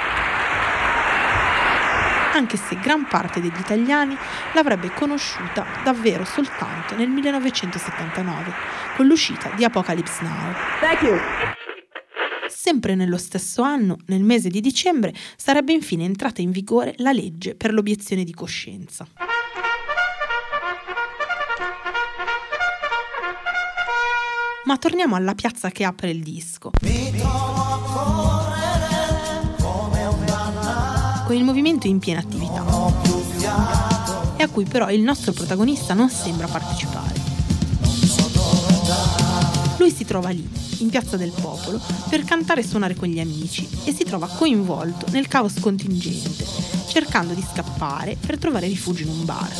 anche 2.33 2.57
se 2.57 2.77
gran 2.81 3.05
parte 3.07 3.41
degli 3.41 3.59
italiani 3.59 4.17
l'avrebbe 4.53 4.91
conosciuta 4.91 5.65
davvero 5.83 6.23
soltanto 6.23 6.95
nel 6.95 7.09
1979, 7.09 8.53
con 8.95 9.05
l'uscita 9.05 9.49
di 9.55 9.63
Apocalypse 9.65 10.23
Now. 10.23 10.53
Thank 10.79 11.01
you. 11.01 11.19
Sempre 12.63 12.93
nello 12.93 13.17
stesso 13.17 13.63
anno, 13.63 13.97
nel 14.05 14.21
mese 14.21 14.49
di 14.49 14.61
dicembre, 14.61 15.15
sarebbe 15.35 15.73
infine 15.73 16.03
entrata 16.03 16.41
in 16.41 16.51
vigore 16.51 16.93
la 16.97 17.11
legge 17.11 17.55
per 17.55 17.73
l'obiezione 17.73 18.23
di 18.23 18.35
coscienza. 18.35 19.07
Ma 24.65 24.77
torniamo 24.77 25.15
alla 25.15 25.33
piazza 25.33 25.71
che 25.71 25.83
apre 25.83 26.11
il 26.11 26.21
disco. 26.21 26.69
Con 31.25 31.35
il 31.35 31.43
movimento 31.43 31.87
in 31.87 31.97
piena 31.97 32.19
attività. 32.19 32.63
E 34.37 34.43
a 34.43 34.49
cui 34.49 34.65
però 34.65 34.91
il 34.91 35.01
nostro 35.01 35.31
protagonista 35.31 35.95
non 35.95 36.11
sembra 36.11 36.45
partecipare. 36.45 37.15
Lui 39.79 39.89
si 39.89 40.05
trova 40.05 40.29
lì, 40.29 40.47
in 40.81 40.89
Piazza 40.89 41.17
del 41.17 41.31
Popolo, 41.31 41.79
per 42.09 42.23
cantare 42.23 42.61
e 42.61 42.67
suonare 42.67 42.95
con 42.95 43.07
gli 43.07 43.19
amici 43.19 43.67
e 43.85 43.93
si 43.93 44.03
trova 44.03 44.27
coinvolto 44.27 45.05
nel 45.11 45.27
caos 45.27 45.59
contingente, 45.59 46.45
cercando 46.87 47.33
di 47.33 47.43
scappare 47.53 48.17
per 48.19 48.37
trovare 48.37 48.67
rifugio 48.67 49.03
in 49.03 49.09
un 49.09 49.25
bar. 49.25 49.51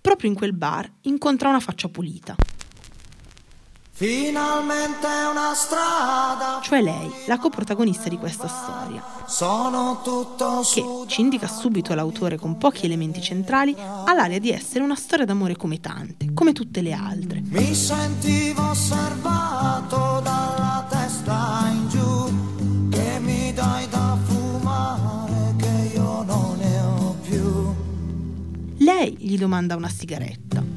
Proprio 0.00 0.30
in 0.30 0.36
quel 0.36 0.52
bar 0.54 0.90
incontra 1.02 1.48
una 1.48 1.60
faccia 1.60 1.88
pulita. 1.88 2.36
Finalmente 4.00 5.06
una 5.30 5.52
strada. 5.52 6.60
Cioè 6.62 6.80
lei, 6.80 7.10
la 7.26 7.36
coprotagonista 7.36 8.08
di 8.08 8.16
questa 8.16 8.48
storia. 8.48 9.04
Sono 9.26 10.00
tutto 10.02 10.62
che, 10.72 10.82
ci 11.06 11.20
indica 11.20 11.46
subito 11.46 11.92
l'autore 11.92 12.38
con 12.38 12.56
pochi 12.56 12.86
elementi 12.86 13.20
centrali, 13.20 13.76
ha 13.78 14.10
l'aria 14.14 14.40
di 14.40 14.50
essere 14.50 14.82
una 14.84 14.94
storia 14.94 15.26
d'amore 15.26 15.54
come 15.54 15.80
tante, 15.80 16.32
come 16.32 16.52
tutte 16.52 16.80
le 16.80 16.94
altre. 16.94 17.42
Mi 17.44 17.74
sentivo 17.74 18.70
osservato 18.70 20.20
dalla 20.22 20.86
testa 20.88 21.68
in 21.70 21.88
giù, 21.90 22.88
che 22.88 23.18
mi 23.20 23.52
dai 23.52 23.86
da 23.90 24.16
fumare, 24.24 25.56
che 25.58 25.90
io 25.92 26.22
non 26.22 26.56
ne 26.56 26.80
ho 26.80 27.16
più. 27.20 27.74
Lei 28.78 29.14
gli 29.18 29.36
domanda 29.36 29.76
una 29.76 29.90
sigaretta. 29.90 30.69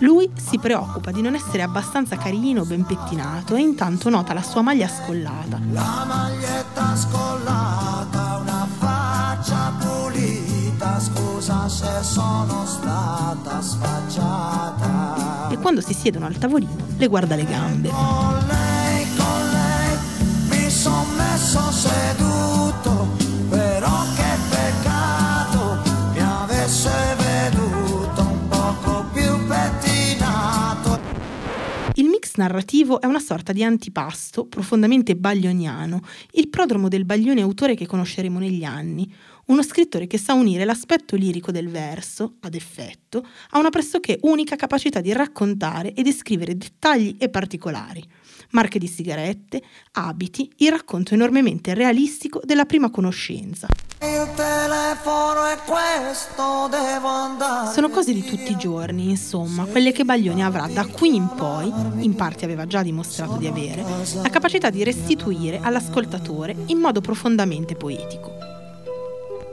Lui 0.00 0.30
si 0.36 0.58
preoccupa 0.58 1.10
di 1.10 1.22
non 1.22 1.34
essere 1.34 1.62
abbastanza 1.62 2.16
carino, 2.16 2.64
ben 2.64 2.84
pettinato 2.84 3.56
e 3.56 3.60
intanto 3.60 4.08
nota 4.08 4.32
la 4.32 4.42
sua 4.42 4.62
maglia 4.62 4.86
scollata. 4.86 5.58
La 5.72 6.04
maglietta 6.06 6.94
scollata, 6.94 8.40
una 8.40 8.66
faccia 8.78 9.72
pulita, 9.80 11.00
scusa 11.00 11.68
se 11.68 12.02
sono 12.02 12.64
stata 12.64 13.60
sfacciata. 13.60 15.48
E 15.50 15.58
quando 15.58 15.80
si 15.80 15.94
siedono 15.94 16.26
al 16.26 16.38
tavolino 16.38 16.86
le 16.96 17.06
guarda 17.08 17.34
le 17.34 17.44
gambe. 17.44 18.67
Narrativo 32.38 33.00
è 33.00 33.06
una 33.06 33.18
sorta 33.18 33.52
di 33.52 33.62
antipasto 33.62 34.46
profondamente 34.46 35.14
baglioniano, 35.14 36.00
il 36.32 36.48
prodromo 36.48 36.88
del 36.88 37.04
Baglione 37.04 37.42
autore 37.42 37.74
che 37.74 37.86
conosceremo 37.86 38.38
negli 38.38 38.64
anni, 38.64 39.12
uno 39.46 39.62
scrittore 39.62 40.06
che 40.06 40.18
sa 40.18 40.34
unire 40.34 40.64
l'aspetto 40.64 41.16
lirico 41.16 41.50
del 41.50 41.68
verso, 41.68 42.36
ad 42.40 42.54
effetto, 42.54 43.26
a 43.50 43.58
una 43.58 43.70
pressoché 43.70 44.18
unica 44.22 44.56
capacità 44.56 45.00
di 45.00 45.12
raccontare 45.12 45.92
e 45.92 46.02
descrivere 46.02 46.56
dettagli 46.56 47.16
e 47.18 47.28
particolari. 47.28 48.02
Marche 48.50 48.78
di 48.78 48.86
sigarette, 48.86 49.62
abiti, 49.92 50.50
il 50.58 50.70
racconto 50.70 51.14
enormemente 51.14 51.74
realistico 51.74 52.40
della 52.44 52.64
prima 52.64 52.90
conoscenza. 52.90 53.68
Il 54.00 54.28
telefono 54.36 55.44
è 55.44 55.58
questo, 55.64 56.68
devo 56.70 57.08
andare. 57.08 57.72
Sono 57.72 57.88
cose 57.90 58.12
di 58.12 58.22
tutti 58.22 58.52
i 58.52 58.56
giorni, 58.56 59.10
insomma, 59.10 59.64
quelle 59.64 59.92
che 59.92 60.04
Baglioni 60.04 60.42
avrà 60.42 60.66
da 60.68 60.86
qui 60.86 61.16
in 61.16 61.28
poi, 61.36 61.72
in 62.04 62.14
parte 62.14 62.44
aveva 62.44 62.66
già 62.66 62.82
dimostrato 62.82 63.36
di 63.36 63.46
avere, 63.46 63.84
la 64.22 64.30
capacità 64.30 64.70
di 64.70 64.84
restituire 64.84 65.58
all'ascoltatore 65.60 66.54
in 66.66 66.78
modo 66.78 67.00
profondamente 67.00 67.74
poetico. 67.74 68.37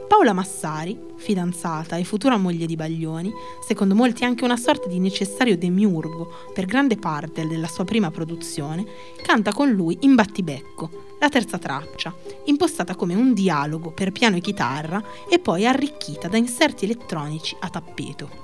Paola 0.07 0.33
Massari, 0.33 0.97
fidanzata 1.15 1.97
e 1.97 2.03
futura 2.03 2.37
moglie 2.37 2.67
di 2.67 2.75
Baglioni, 2.75 3.33
secondo 3.65 3.95
molti 3.95 4.23
anche 4.23 4.43
una 4.43 4.55
sorta 4.55 4.87
di 4.87 4.99
necessario 4.99 5.57
demiurgo 5.57 6.31
per 6.53 6.65
grande 6.65 6.95
parte 6.95 7.47
della 7.47 7.67
sua 7.67 7.85
prima 7.85 8.11
produzione, 8.11 8.85
canta 9.23 9.51
con 9.51 9.71
lui 9.71 9.97
in 10.01 10.13
battibecco, 10.13 11.17
la 11.19 11.29
terza 11.29 11.57
traccia, 11.57 12.13
impostata 12.45 12.95
come 12.95 13.15
un 13.15 13.33
dialogo 13.33 13.91
per 13.91 14.11
piano 14.11 14.35
e 14.35 14.41
chitarra 14.41 15.03
e 15.27 15.39
poi 15.39 15.65
arricchita 15.65 16.27
da 16.27 16.37
inserti 16.37 16.85
elettronici 16.85 17.55
a 17.59 17.69
tappeto. 17.69 18.43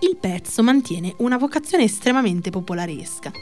Il 0.00 0.16
pezzo 0.16 0.62
mantiene 0.62 1.14
una 1.18 1.36
vocazione 1.36 1.84
estremamente 1.84 2.50
popolaresca, 2.50 3.32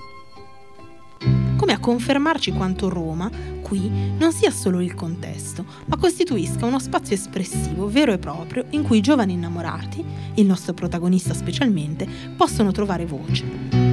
come 1.57 1.73
a 1.73 1.79
confermarci 1.79 2.53
quanto 2.53 2.89
Roma, 2.89 3.31
qui, 3.69 3.91
non 4.17 4.33
sia 4.33 4.51
solo 4.51 4.81
il 4.81 4.95
contesto, 4.95 5.65
ma 5.85 5.97
costituisca 5.97 6.65
uno 6.65 6.79
spazio 6.79 7.15
espressivo 7.15 7.89
vero 7.89 8.13
e 8.13 8.19
proprio 8.19 8.65
in 8.71 8.83
cui 8.83 8.99
i 8.99 9.03
giovani 9.03 9.35
innamorati, 9.35 10.05
il 10.35 10.47
nostro 10.47 10.73
protagonista 10.73 11.35
specialmente, 11.35 12.09
possono 12.37 12.73
trovare 12.73 13.05
voce. 13.05 13.89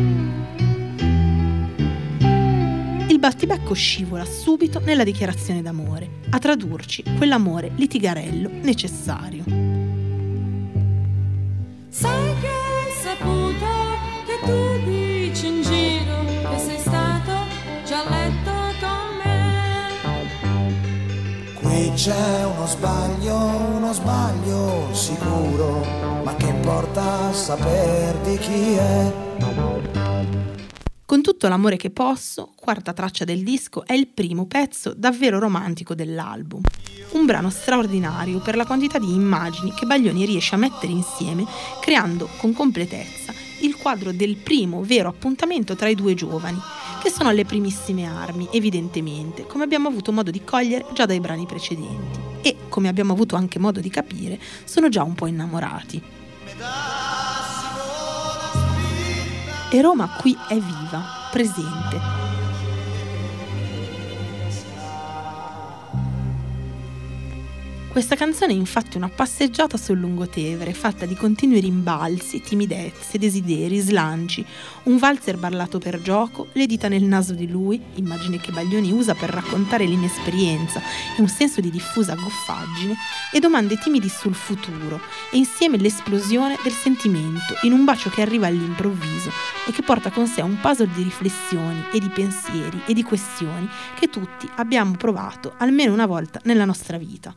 il 3.15 3.21
battibecco 3.21 3.73
scivola 3.73 4.25
subito 4.25 4.81
nella 4.81 5.05
dichiarazione 5.05 5.61
d'amore, 5.61 6.19
a 6.31 6.37
tradurci 6.37 7.01
quell'amore 7.17 7.71
litigarello 7.73 8.49
necessario. 8.61 9.54
C'è 21.95 22.43
uno 22.43 22.67
sbaglio, 22.67 23.35
uno 23.37 23.93
sbaglio 23.93 24.93
sicuro, 24.93 25.79
ma 26.23 26.35
che 26.35 26.47
importa 26.47 27.31
saper 27.31 28.17
di 28.17 28.37
chi 28.37 28.73
è? 28.73 29.13
Con 31.05 31.21
tutto 31.21 31.47
l'amore 31.47 31.77
che 31.77 31.91
posso, 31.91 32.51
quarta 32.57 32.91
traccia 32.91 33.23
del 33.23 33.43
disco, 33.43 33.85
è 33.85 33.93
il 33.93 34.07
primo 34.07 34.45
pezzo 34.45 34.93
davvero 34.93 35.39
romantico 35.39 35.95
dell'album. 35.95 36.61
Un 37.11 37.25
brano 37.25 37.49
straordinario 37.49 38.39
per 38.39 38.57
la 38.57 38.65
quantità 38.65 38.99
di 38.99 39.13
immagini 39.13 39.73
che 39.73 39.85
Baglioni 39.85 40.25
riesce 40.25 40.55
a 40.55 40.57
mettere 40.57 40.91
insieme, 40.91 41.45
creando 41.79 42.27
con 42.37 42.51
completezza 42.51 43.31
il 43.61 43.77
quadro 43.77 44.11
del 44.11 44.35
primo 44.35 44.83
vero 44.83 45.07
appuntamento 45.07 45.75
tra 45.75 45.87
i 45.87 45.95
due 45.95 46.13
giovani, 46.13 46.59
che 47.05 47.11
sono 47.11 47.29
alle 47.29 47.45
primissime 47.45 48.07
armi, 48.07 48.47
evidentemente, 48.51 49.45
come 49.45 49.63
abbiamo 49.63 49.87
avuto 49.87 50.11
modo 50.11 50.31
di 50.31 50.43
cogliere 50.43 50.87
già 50.91 51.05
dai 51.05 51.19
brani 51.19 51.45
precedenti. 51.45 52.19
E, 52.41 52.55
come 52.67 52.87
abbiamo 52.87 53.13
avuto 53.13 53.35
anche 53.35 53.59
modo 53.59 53.79
di 53.79 53.91
capire, 53.91 54.39
sono 54.63 54.89
già 54.89 55.03
un 55.03 55.13
po' 55.13 55.27
innamorati. 55.27 56.01
E 59.69 59.81
Roma 59.81 60.15
qui 60.19 60.35
è 60.49 60.55
viva, 60.55 61.29
presente. 61.29 62.24
Questa 67.95 68.17
canzone 68.17 68.51
è 68.51 68.57
infatti 68.57 68.97
una 68.97 69.07
passeggiata 69.07 69.77
sul 69.77 69.99
lungotevere, 69.99 70.73
fatta 70.73 71.05
di 71.05 71.15
continui 71.15 71.61
rimbalzi, 71.61 72.41
timidezze, 72.41 73.17
desideri, 73.17 73.79
slanci, 73.79 74.45
un 74.83 74.97
valzer 74.97 75.37
ballato 75.37 75.79
per 75.79 76.01
gioco, 76.01 76.47
le 76.51 76.65
dita 76.65 76.89
nel 76.89 77.03
naso 77.03 77.31
di 77.31 77.47
lui, 77.47 77.81
immagine 77.93 78.41
che 78.41 78.51
Baglioni 78.51 78.91
usa 78.91 79.13
per 79.13 79.29
raccontare 79.29 79.85
l'inesperienza 79.85 80.81
e 81.17 81.21
un 81.21 81.29
senso 81.29 81.61
di 81.61 81.69
diffusa 81.69 82.15
goffaggine, 82.15 82.97
e 83.31 83.39
domande 83.39 83.77
timidi 83.77 84.09
sul 84.09 84.35
futuro, 84.35 84.99
e 85.31 85.37
insieme 85.37 85.77
l'esplosione 85.77 86.57
del 86.63 86.73
sentimento, 86.73 87.55
in 87.61 87.71
un 87.71 87.85
bacio 87.85 88.09
che 88.09 88.21
arriva 88.21 88.47
all'improvviso 88.47 89.31
e 89.69 89.71
che 89.71 89.83
porta 89.83 90.11
con 90.11 90.27
sé 90.27 90.41
un 90.41 90.59
puzzle 90.59 90.89
di 90.93 91.03
riflessioni 91.03 91.85
e 91.93 91.99
di 92.01 92.09
pensieri 92.09 92.81
e 92.87 92.93
di 92.93 93.03
questioni 93.03 93.69
che 93.97 94.09
tutti 94.09 94.49
abbiamo 94.55 94.97
provato 94.97 95.53
almeno 95.59 95.93
una 95.93 96.05
volta 96.05 96.41
nella 96.43 96.65
nostra 96.65 96.97
vita. 96.97 97.33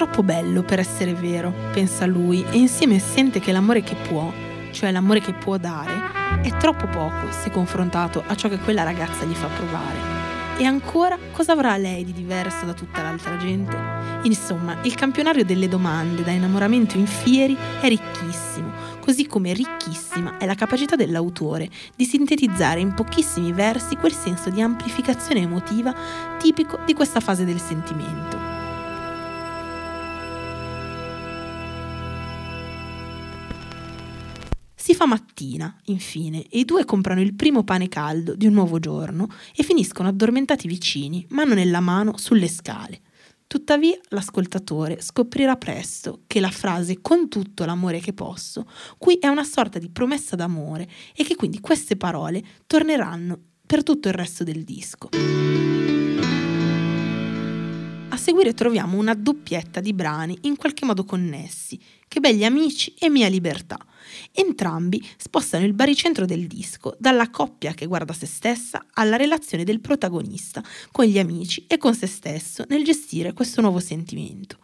Troppo 0.00 0.22
bello 0.22 0.62
per 0.62 0.78
essere 0.78 1.12
vero, 1.12 1.52
pensa 1.74 2.06
lui, 2.06 2.42
e 2.50 2.56
insieme 2.56 2.98
sente 2.98 3.38
che 3.38 3.52
l'amore 3.52 3.82
che 3.82 3.94
può, 3.94 4.32
cioè 4.70 4.90
l'amore 4.92 5.20
che 5.20 5.34
può 5.34 5.58
dare, 5.58 5.92
è 6.40 6.56
troppo 6.56 6.86
poco 6.86 7.30
se 7.30 7.50
confrontato 7.50 8.24
a 8.26 8.34
ciò 8.34 8.48
che 8.48 8.56
quella 8.56 8.82
ragazza 8.82 9.26
gli 9.26 9.34
fa 9.34 9.48
provare. 9.48 10.56
E 10.56 10.64
ancora, 10.64 11.18
cosa 11.32 11.52
avrà 11.52 11.76
lei 11.76 12.02
di 12.06 12.14
diverso 12.14 12.64
da 12.64 12.72
tutta 12.72 13.02
l'altra 13.02 13.36
gente? 13.36 13.76
Insomma, 14.22 14.78
il 14.84 14.94
campionario 14.94 15.44
delle 15.44 15.68
domande 15.68 16.22
da 16.22 16.30
innamoramento 16.30 16.96
in 16.96 17.06
fieri 17.06 17.54
è 17.82 17.86
ricchissimo, 17.86 18.70
così 19.00 19.26
come 19.26 19.52
ricchissima 19.52 20.38
è 20.38 20.46
la 20.46 20.54
capacità 20.54 20.96
dell'autore 20.96 21.68
di 21.94 22.06
sintetizzare 22.06 22.80
in 22.80 22.94
pochissimi 22.94 23.52
versi 23.52 23.96
quel 23.96 24.14
senso 24.14 24.48
di 24.48 24.62
amplificazione 24.62 25.42
emotiva 25.42 25.94
tipico 26.38 26.78
di 26.86 26.94
questa 26.94 27.20
fase 27.20 27.44
del 27.44 27.60
sentimento. 27.60 28.49
Fa 35.00 35.06
mattina, 35.06 35.74
infine, 35.86 36.46
e 36.50 36.58
i 36.58 36.64
due 36.66 36.84
comprano 36.84 37.22
il 37.22 37.34
primo 37.34 37.64
pane 37.64 37.88
caldo 37.88 38.34
di 38.34 38.46
un 38.46 38.52
nuovo 38.52 38.78
giorno 38.78 39.28
e 39.56 39.62
finiscono 39.62 40.10
addormentati 40.10 40.68
vicini, 40.68 41.24
mano 41.30 41.54
nella 41.54 41.80
mano, 41.80 42.18
sulle 42.18 42.48
scale. 42.48 43.00
Tuttavia 43.46 43.98
l'ascoltatore 44.10 45.00
scoprirà 45.00 45.56
presto 45.56 46.24
che 46.26 46.38
la 46.38 46.50
frase 46.50 47.00
con 47.00 47.30
tutto 47.30 47.64
l'amore 47.64 47.98
che 47.98 48.12
posso 48.12 48.66
qui 48.98 49.14
è 49.14 49.26
una 49.28 49.42
sorta 49.42 49.78
di 49.78 49.88
promessa 49.88 50.36
d'amore 50.36 50.86
e 51.16 51.24
che 51.24 51.34
quindi 51.34 51.60
queste 51.60 51.96
parole 51.96 52.44
torneranno 52.66 53.38
per 53.64 53.82
tutto 53.82 54.08
il 54.08 54.14
resto 54.14 54.44
del 54.44 54.64
disco. 54.64 55.08
A 58.10 58.16
seguire 58.18 58.52
troviamo 58.52 58.98
una 58.98 59.14
doppietta 59.14 59.80
di 59.80 59.94
brani 59.94 60.36
in 60.42 60.56
qualche 60.56 60.84
modo 60.84 61.06
connessi, 61.06 61.80
Che 62.06 62.20
begli 62.20 62.44
amici 62.44 62.92
e 62.98 63.08
Mia 63.08 63.28
libertà. 63.28 63.78
Entrambi 64.32 65.06
spostano 65.16 65.64
il 65.64 65.72
baricentro 65.72 66.24
del 66.26 66.46
disco 66.46 66.96
dalla 66.98 67.30
coppia 67.30 67.72
che 67.72 67.86
guarda 67.86 68.12
se 68.12 68.26
stessa 68.26 68.86
alla 68.94 69.16
relazione 69.16 69.64
del 69.64 69.80
protagonista 69.80 70.62
con 70.90 71.04
gli 71.04 71.18
amici 71.18 71.64
e 71.66 71.78
con 71.78 71.94
se 71.94 72.06
stesso 72.06 72.64
nel 72.68 72.84
gestire 72.84 73.32
questo 73.32 73.60
nuovo 73.60 73.80
sentimento. 73.80 74.58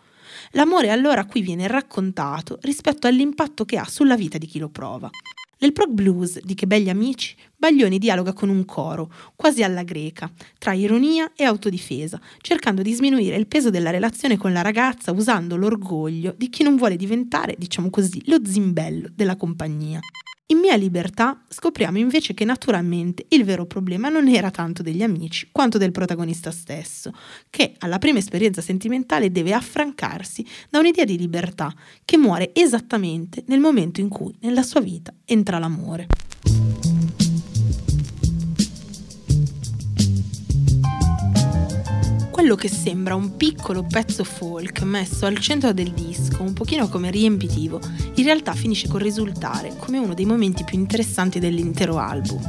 L'amore 0.52 0.90
allora 0.90 1.24
qui 1.24 1.40
viene 1.40 1.66
raccontato 1.66 2.58
rispetto 2.62 3.06
all'impatto 3.06 3.64
che 3.64 3.78
ha 3.78 3.84
sulla 3.84 4.16
vita 4.16 4.38
di 4.38 4.46
chi 4.46 4.58
lo 4.58 4.68
prova. 4.68 5.10
Nel 5.58 5.72
prog 5.72 5.90
blues 5.90 6.38
di 6.40 6.54
Che 6.54 6.66
begli 6.66 6.90
amici, 6.90 7.34
Baglioni 7.56 7.98
dialoga 7.98 8.34
con 8.34 8.50
un 8.50 8.66
coro, 8.66 9.10
quasi 9.34 9.62
alla 9.62 9.84
greca, 9.84 10.30
tra 10.58 10.74
ironia 10.74 11.32
e 11.34 11.44
autodifesa, 11.44 12.20
cercando 12.42 12.82
di 12.82 12.92
sminuire 12.92 13.36
il 13.36 13.46
peso 13.46 13.70
della 13.70 13.88
relazione 13.88 14.36
con 14.36 14.52
la 14.52 14.60
ragazza 14.60 15.12
usando 15.12 15.56
l'orgoglio 15.56 16.34
di 16.36 16.50
chi 16.50 16.62
non 16.62 16.76
vuole 16.76 16.96
diventare, 16.96 17.54
diciamo 17.56 17.88
così, 17.88 18.20
lo 18.26 18.38
zimbello 18.44 19.08
della 19.14 19.36
compagnia. 19.36 19.98
In 20.48 20.58
Mia 20.58 20.76
Libertà 20.76 21.42
scopriamo 21.48 21.98
invece 21.98 22.32
che 22.32 22.44
naturalmente 22.44 23.26
il 23.30 23.42
vero 23.42 23.66
problema 23.66 24.08
non 24.08 24.28
era 24.28 24.52
tanto 24.52 24.80
degli 24.80 25.02
amici 25.02 25.48
quanto 25.50 25.76
del 25.76 25.90
protagonista 25.90 26.52
stesso, 26.52 27.12
che 27.50 27.74
alla 27.78 27.98
prima 27.98 28.18
esperienza 28.18 28.60
sentimentale 28.60 29.32
deve 29.32 29.52
affrancarsi 29.52 30.46
da 30.70 30.78
un'idea 30.78 31.04
di 31.04 31.18
libertà 31.18 31.74
che 32.04 32.16
muore 32.16 32.54
esattamente 32.54 33.42
nel 33.48 33.58
momento 33.58 34.00
in 34.00 34.08
cui 34.08 34.36
nella 34.42 34.62
sua 34.62 34.80
vita 34.80 35.12
entra 35.24 35.58
l'amore. 35.58 36.06
Quello 42.46 42.60
che 42.60 42.68
sembra 42.68 43.16
un 43.16 43.36
piccolo 43.36 43.82
pezzo 43.82 44.22
folk 44.22 44.82
messo 44.82 45.26
al 45.26 45.36
centro 45.38 45.72
del 45.72 45.90
disco, 45.90 46.44
un 46.44 46.52
pochino 46.52 46.88
come 46.88 47.10
riempitivo, 47.10 47.80
in 48.14 48.24
realtà 48.24 48.52
finisce 48.52 48.86
col 48.86 49.00
risultare 49.00 49.74
come 49.76 49.98
uno 49.98 50.14
dei 50.14 50.26
momenti 50.26 50.62
più 50.62 50.78
interessanti 50.78 51.40
dell'intero 51.40 51.98
album. 51.98 52.40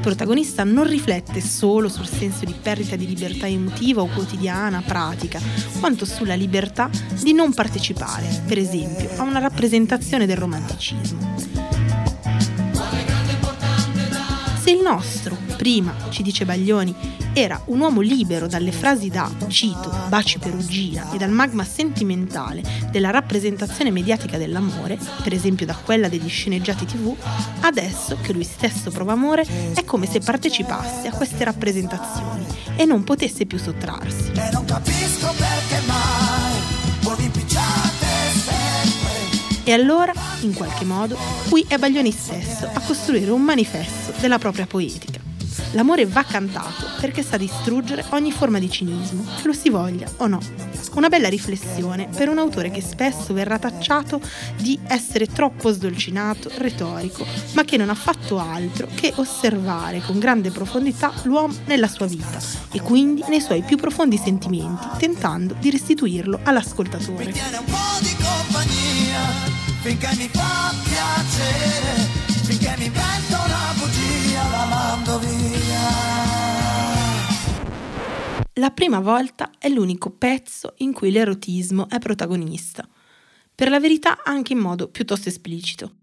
Protagonista 0.00 0.64
non 0.64 0.86
riflette 0.86 1.40
solo 1.40 1.88
sul 1.88 2.06
senso 2.06 2.44
di 2.44 2.54
perdita 2.60 2.96
di 2.96 3.06
libertà 3.06 3.46
emotiva 3.46 4.00
o 4.00 4.06
quotidiana, 4.06 4.82
pratica, 4.84 5.40
quanto 5.78 6.04
sulla 6.04 6.34
libertà 6.34 6.90
di 7.22 7.32
non 7.32 7.52
partecipare, 7.52 8.42
per 8.46 8.58
esempio, 8.58 9.10
a 9.16 9.22
una 9.22 9.38
rappresentazione 9.38 10.26
del 10.26 10.36
romanticismo. 10.36 11.36
Se 14.60 14.70
il 14.70 14.80
nostro, 14.82 15.36
prima, 15.56 15.94
ci 16.10 16.22
dice 16.22 16.44
Baglioni, 16.44 16.94
era 17.32 17.60
un 17.66 17.80
uomo 17.80 18.00
libero 18.00 18.46
dalle 18.46 18.72
frasi 18.72 19.08
da, 19.08 19.30
cito, 19.48 19.92
baci 20.08 20.38
perugina 20.38 21.12
e 21.12 21.18
dal 21.18 21.30
magma 21.30 21.64
sentimentale 21.64 22.62
della 22.90 23.10
rappresentazione 23.10 23.90
mediatica 23.90 24.36
dell'amore, 24.36 24.98
per 25.22 25.32
esempio 25.32 25.66
da 25.66 25.76
quella 25.76 26.08
degli 26.08 26.28
sceneggiati 26.28 26.86
tv, 26.86 27.14
adesso 27.60 28.18
che 28.20 28.32
lui 28.32 28.44
stesso 28.44 28.90
prova 28.90 29.12
amore 29.12 29.46
è 29.74 29.84
come 29.84 30.06
se 30.06 30.20
partecipasse 30.20 31.08
a 31.08 31.12
queste 31.12 31.44
rappresentazioni 31.44 32.46
e 32.76 32.84
non 32.84 33.04
potesse 33.04 33.46
più 33.46 33.58
sottrarsi. 33.58 34.32
E 34.32 34.50
non 34.52 34.64
capisco 34.64 35.32
perché 35.36 35.86
mai 35.86 36.60
voi 37.00 37.24
impicciate. 37.24 38.08
E 39.62 39.72
allora, 39.72 40.12
in 40.40 40.54
qualche 40.54 40.84
modo, 40.84 41.16
qui 41.48 41.64
è 41.68 41.76
Baglioni 41.76 42.10
stesso 42.10 42.68
a 42.72 42.80
costruire 42.80 43.30
un 43.30 43.42
manifesto 43.42 44.12
della 44.18 44.38
propria 44.38 44.66
poetica. 44.66 45.19
L'amore 45.72 46.06
va 46.06 46.24
cantato 46.24 46.86
perché 47.00 47.22
sa 47.22 47.36
distruggere 47.36 48.04
ogni 48.10 48.32
forma 48.32 48.58
di 48.58 48.70
cinismo, 48.70 49.24
che 49.40 49.46
lo 49.46 49.52
si 49.52 49.70
voglia 49.70 50.08
o 50.18 50.26
no. 50.26 50.40
Una 50.94 51.08
bella 51.08 51.28
riflessione 51.28 52.08
per 52.14 52.28
un 52.28 52.38
autore 52.38 52.70
che 52.70 52.80
spesso 52.80 53.32
verrà 53.32 53.58
tacciato 53.58 54.20
di 54.56 54.78
essere 54.88 55.26
troppo 55.26 55.70
sdolcinato, 55.70 56.50
retorico, 56.56 57.24
ma 57.52 57.64
che 57.64 57.76
non 57.76 57.90
ha 57.90 57.94
fatto 57.94 58.38
altro 58.38 58.88
che 58.94 59.12
osservare 59.16 60.00
con 60.00 60.18
grande 60.18 60.50
profondità 60.50 61.12
l'uomo 61.22 61.54
nella 61.66 61.88
sua 61.88 62.06
vita 62.06 62.38
e 62.72 62.80
quindi 62.80 63.22
nei 63.28 63.40
suoi 63.40 63.62
più 63.62 63.76
profondi 63.76 64.16
sentimenti, 64.16 64.88
tentando 64.98 65.54
di 65.58 65.70
restituirlo 65.70 66.40
all'ascoltatore. 66.42 67.30
Tiene 67.30 67.56
un 67.58 67.64
po' 67.64 67.98
di 68.00 68.16
compagnia 68.16 69.58
finché 69.82 70.08
mi 70.16 70.28
fa 70.32 70.74
piacere, 70.82 71.79
La 78.60 78.70
prima 78.72 79.00
volta 79.00 79.52
è 79.58 79.70
l'unico 79.70 80.10
pezzo 80.10 80.74
in 80.78 80.92
cui 80.92 81.10
l'erotismo 81.10 81.88
è 81.88 81.98
protagonista, 81.98 82.86
per 83.54 83.70
la 83.70 83.80
verità 83.80 84.22
anche 84.22 84.52
in 84.52 84.58
modo 84.58 84.88
piuttosto 84.88 85.30
esplicito. 85.30 85.94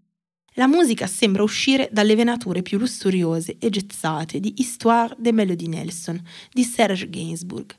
La 0.54 0.66
musica 0.66 1.06
sembra 1.06 1.44
uscire 1.44 1.88
dalle 1.92 2.16
venature 2.16 2.62
più 2.62 2.76
lussuriose 2.78 3.58
e 3.60 3.70
gezzate 3.70 4.40
di 4.40 4.54
Histoire 4.56 5.14
de 5.20 5.30
Melody 5.30 5.68
Nelson 5.68 6.20
di 6.50 6.64
Serge 6.64 7.08
Gainsbourg, 7.08 7.72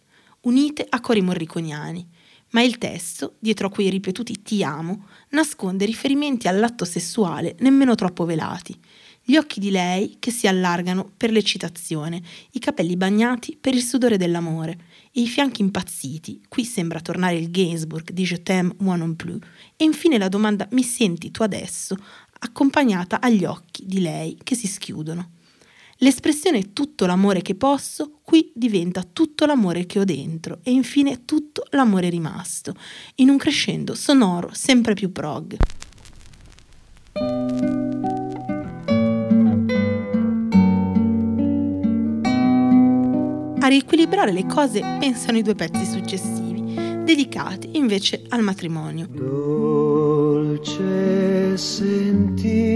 unite 0.43 0.85
a 0.87 1.01
cori 1.01 1.19
morriconiani, 1.19 2.07
ma 2.51 2.61
il 2.61 2.77
testo, 2.77 3.35
dietro 3.37 3.67
a 3.67 3.71
quei 3.71 3.89
ripetuti 3.89 4.41
ti 4.41 4.63
amo, 4.63 5.07
nasconde 5.31 5.83
riferimenti 5.83 6.47
all'atto 6.47 6.85
sessuale 6.85 7.57
nemmeno 7.59 7.95
troppo 7.95 8.23
velati. 8.23 8.79
Gli 9.29 9.37
occhi 9.37 9.59
di 9.59 9.69
lei 9.69 10.15
che 10.17 10.31
si 10.31 10.47
allargano 10.47 11.11
per 11.15 11.29
l'eccitazione, 11.29 12.19
i 12.53 12.57
capelli 12.57 12.97
bagnati 12.97 13.55
per 13.61 13.75
il 13.75 13.83
sudore 13.83 14.17
dell'amore 14.17 14.79
e 15.11 15.21
i 15.21 15.27
fianchi 15.27 15.61
impazziti, 15.61 16.41
qui 16.49 16.65
sembra 16.65 16.99
tornare 16.99 17.35
il 17.35 17.51
Gainsbourg 17.51 18.09
di 18.09 18.23
Je 18.23 18.41
t'aime 18.41 18.73
moi 18.79 18.97
non 18.97 19.15
plus, 19.15 19.37
e 19.77 19.83
infine 19.83 20.17
la 20.17 20.29
domanda 20.29 20.67
mi 20.71 20.81
senti 20.81 21.29
tu 21.29 21.43
adesso, 21.43 21.95
accompagnata 22.39 23.21
agli 23.21 23.45
occhi 23.45 23.85
di 23.85 24.01
lei 24.01 24.35
che 24.41 24.55
si 24.55 24.65
schiudono. 24.65 25.33
L'espressione 25.97 26.73
tutto 26.73 27.05
l'amore 27.05 27.43
che 27.43 27.53
posso 27.53 28.21
qui 28.23 28.51
diventa 28.55 29.03
tutto 29.03 29.45
l'amore 29.45 29.85
che 29.85 29.99
ho 29.99 30.05
dentro 30.05 30.57
e 30.63 30.71
infine 30.71 31.25
tutto 31.25 31.65
l'amore 31.69 32.09
rimasto, 32.09 32.73
in 33.17 33.29
un 33.29 33.37
crescendo 33.37 33.93
sonoro 33.93 34.49
sempre 34.53 34.95
più 34.95 35.11
prog. 35.11 35.55
Riequilibrare 43.69 44.34
le 44.34 44.45
cose 44.45 44.82
pensano 44.99 45.38
i 45.38 45.41
due 45.41 45.55
pezzi 45.55 45.86
successivi, 45.86 46.75
dedicati 47.03 47.77
invece 47.77 48.23
al 48.29 48.41
matrimonio. 48.41 49.08
Dolce 49.10 50.65
sentire 51.55 52.67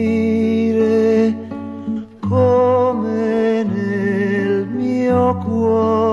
come 2.19 3.63
nel 3.63 4.67
mio 4.67 5.35
cuore. 5.37 6.12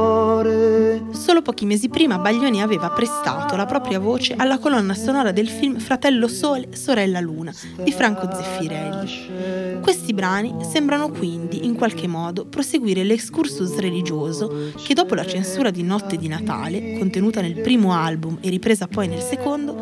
Pochi 1.61 1.75
mesi 1.75 1.91
prima 1.91 2.17
Baglioni 2.17 2.63
aveva 2.63 2.89
prestato 2.89 3.55
la 3.55 3.67
propria 3.67 3.99
voce 3.99 4.35
alla 4.35 4.59
colonna 4.59 4.95
sonora 4.95 5.31
del 5.31 5.47
film 5.47 5.79
Fratello 5.79 6.27
Sole, 6.27 6.75
Sorella 6.75 7.21
Luna 7.21 7.53
di 7.83 7.93
Franco 7.93 8.31
Zeffirelli. 8.33 9.79
Questi 9.83 10.15
brani 10.15 10.65
sembrano 10.65 11.11
quindi 11.11 11.67
in 11.67 11.75
qualche 11.75 12.07
modo 12.07 12.47
proseguire 12.47 13.05
l'excursus 13.05 13.77
religioso 13.77 14.71
che 14.83 14.95
dopo 14.95 15.15
la 15.15 15.27
censura 15.27 15.69
di 15.69 15.83
Notte 15.83 16.17
di 16.17 16.29
Natale, 16.29 16.97
contenuta 16.97 17.43
nel 17.43 17.61
primo 17.61 17.93
album 17.93 18.39
e 18.41 18.49
ripresa 18.49 18.87
poi 18.87 19.09
nel 19.09 19.21
secondo, 19.21 19.77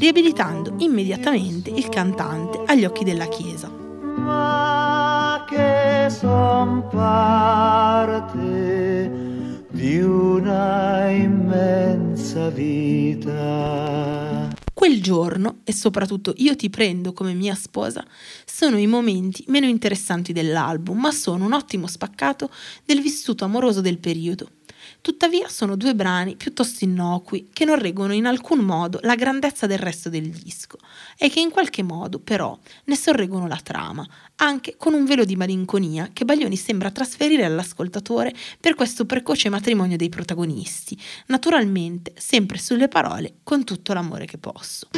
riabilitando 0.00 0.74
immediatamente 0.78 1.70
il 1.70 1.88
cantante 1.88 2.62
agli 2.66 2.84
occhi 2.84 3.04
della 3.04 3.28
Chiesa. 3.28 3.70
Ma 3.70 5.44
che 5.48 6.10
son 6.10 6.88
parte 6.90 9.19
di 9.80 9.98
una 10.02 11.08
immensa 11.08 12.50
vita. 12.50 14.54
Quel 14.74 15.00
giorno, 15.00 15.60
e 15.64 15.72
soprattutto 15.72 16.34
Io 16.36 16.54
ti 16.54 16.68
prendo 16.68 17.14
come 17.14 17.32
mia 17.32 17.54
sposa, 17.54 18.04
sono 18.44 18.76
i 18.76 18.86
momenti 18.86 19.42
meno 19.48 19.66
interessanti 19.66 20.34
dell'album, 20.34 21.00
ma 21.00 21.12
sono 21.12 21.46
un 21.46 21.54
ottimo 21.54 21.86
spaccato 21.86 22.50
del 22.84 23.00
vissuto 23.00 23.44
amoroso 23.44 23.80
del 23.80 23.98
periodo. 23.98 24.50
Tuttavia 25.00 25.48
sono 25.48 25.76
due 25.76 25.94
brani 25.94 26.36
piuttosto 26.36 26.84
innocui 26.84 27.48
che 27.52 27.64
non 27.64 27.78
reggono 27.78 28.12
in 28.12 28.26
alcun 28.26 28.58
modo 28.58 29.00
la 29.02 29.14
grandezza 29.14 29.66
del 29.66 29.78
resto 29.78 30.10
del 30.10 30.28
disco 30.28 30.76
e 31.16 31.30
che 31.30 31.40
in 31.40 31.50
qualche 31.50 31.82
modo 31.82 32.18
però 32.18 32.58
ne 32.84 32.96
sorreggono 32.96 33.46
la 33.46 33.60
trama, 33.62 34.06
anche 34.36 34.76
con 34.76 34.92
un 34.92 35.06
velo 35.06 35.24
di 35.24 35.36
malinconia 35.36 36.10
che 36.12 36.26
Baglioni 36.26 36.56
sembra 36.56 36.90
trasferire 36.90 37.44
all'ascoltatore 37.44 38.34
per 38.60 38.74
questo 38.74 39.06
precoce 39.06 39.48
matrimonio 39.48 39.96
dei 39.96 40.10
protagonisti, 40.10 40.98
naturalmente 41.26 42.12
sempre 42.16 42.58
sulle 42.58 42.88
parole 42.88 43.36
con 43.42 43.64
tutto 43.64 43.94
l'amore 43.94 44.26
che 44.26 44.36
posso. 44.36 44.88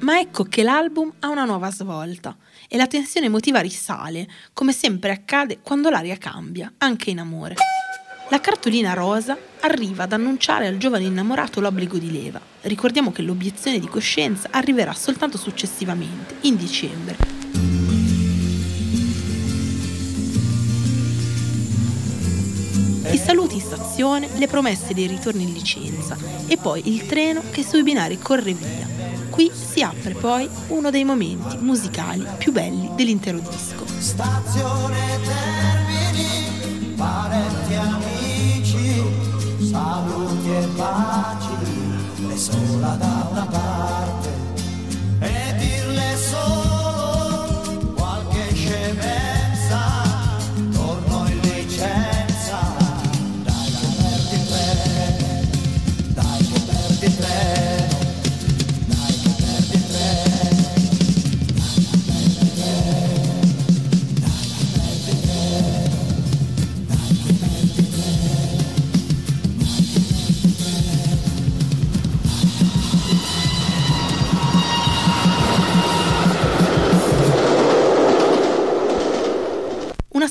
Ma 0.00 0.18
ecco 0.18 0.44
che 0.44 0.62
l'album 0.62 1.12
ha 1.20 1.28
una 1.28 1.44
nuova 1.44 1.70
svolta 1.70 2.34
e 2.68 2.76
la 2.78 2.86
tensione 2.86 3.26
emotiva 3.26 3.60
risale, 3.60 4.26
come 4.54 4.72
sempre 4.72 5.10
accade 5.10 5.58
quando 5.60 5.90
l'aria 5.90 6.16
cambia, 6.16 6.72
anche 6.78 7.10
in 7.10 7.18
amore. 7.18 7.56
La 8.30 8.40
cartolina 8.40 8.94
rosa 8.94 9.36
arriva 9.60 10.04
ad 10.04 10.12
annunciare 10.12 10.66
al 10.66 10.78
giovane 10.78 11.04
innamorato 11.04 11.60
l'obbligo 11.60 11.98
di 11.98 12.10
leva. 12.10 12.40
Ricordiamo 12.62 13.12
che 13.12 13.22
l'obiezione 13.22 13.78
di 13.78 13.88
coscienza 13.88 14.48
arriverà 14.52 14.94
soltanto 14.94 15.36
successivamente, 15.36 16.36
in 16.42 16.56
dicembre. 16.56 17.16
I 23.10 23.18
saluti 23.18 23.56
in 23.56 23.60
stazione, 23.60 24.28
le 24.36 24.46
promesse 24.46 24.94
dei 24.94 25.08
ritorni 25.08 25.42
in 25.42 25.52
licenza 25.52 26.16
e 26.46 26.56
poi 26.56 26.94
il 26.94 27.06
treno 27.06 27.42
che 27.50 27.64
sui 27.64 27.82
binari 27.82 28.18
corre 28.18 28.54
via. 28.54 28.88
Qui 29.40 29.50
si 29.54 29.80
apre 29.80 30.12
poi 30.12 30.46
uno 30.66 30.90
dei 30.90 31.02
momenti 31.02 31.56
musicali 31.60 32.26
più 32.36 32.52
belli 32.52 32.90
dell'intero 32.94 33.38
disco. 33.38 33.86
Stazione 33.86 35.18
Termini, 35.24 36.92
parenti 36.94 37.74
amici, 37.74 39.02
saluti 39.70 40.50
e 40.50 40.66
baci, 40.76 42.26
lei 42.26 42.36
sola 42.36 42.88
da 42.96 43.28
una 43.30 43.46
parte 43.46 43.79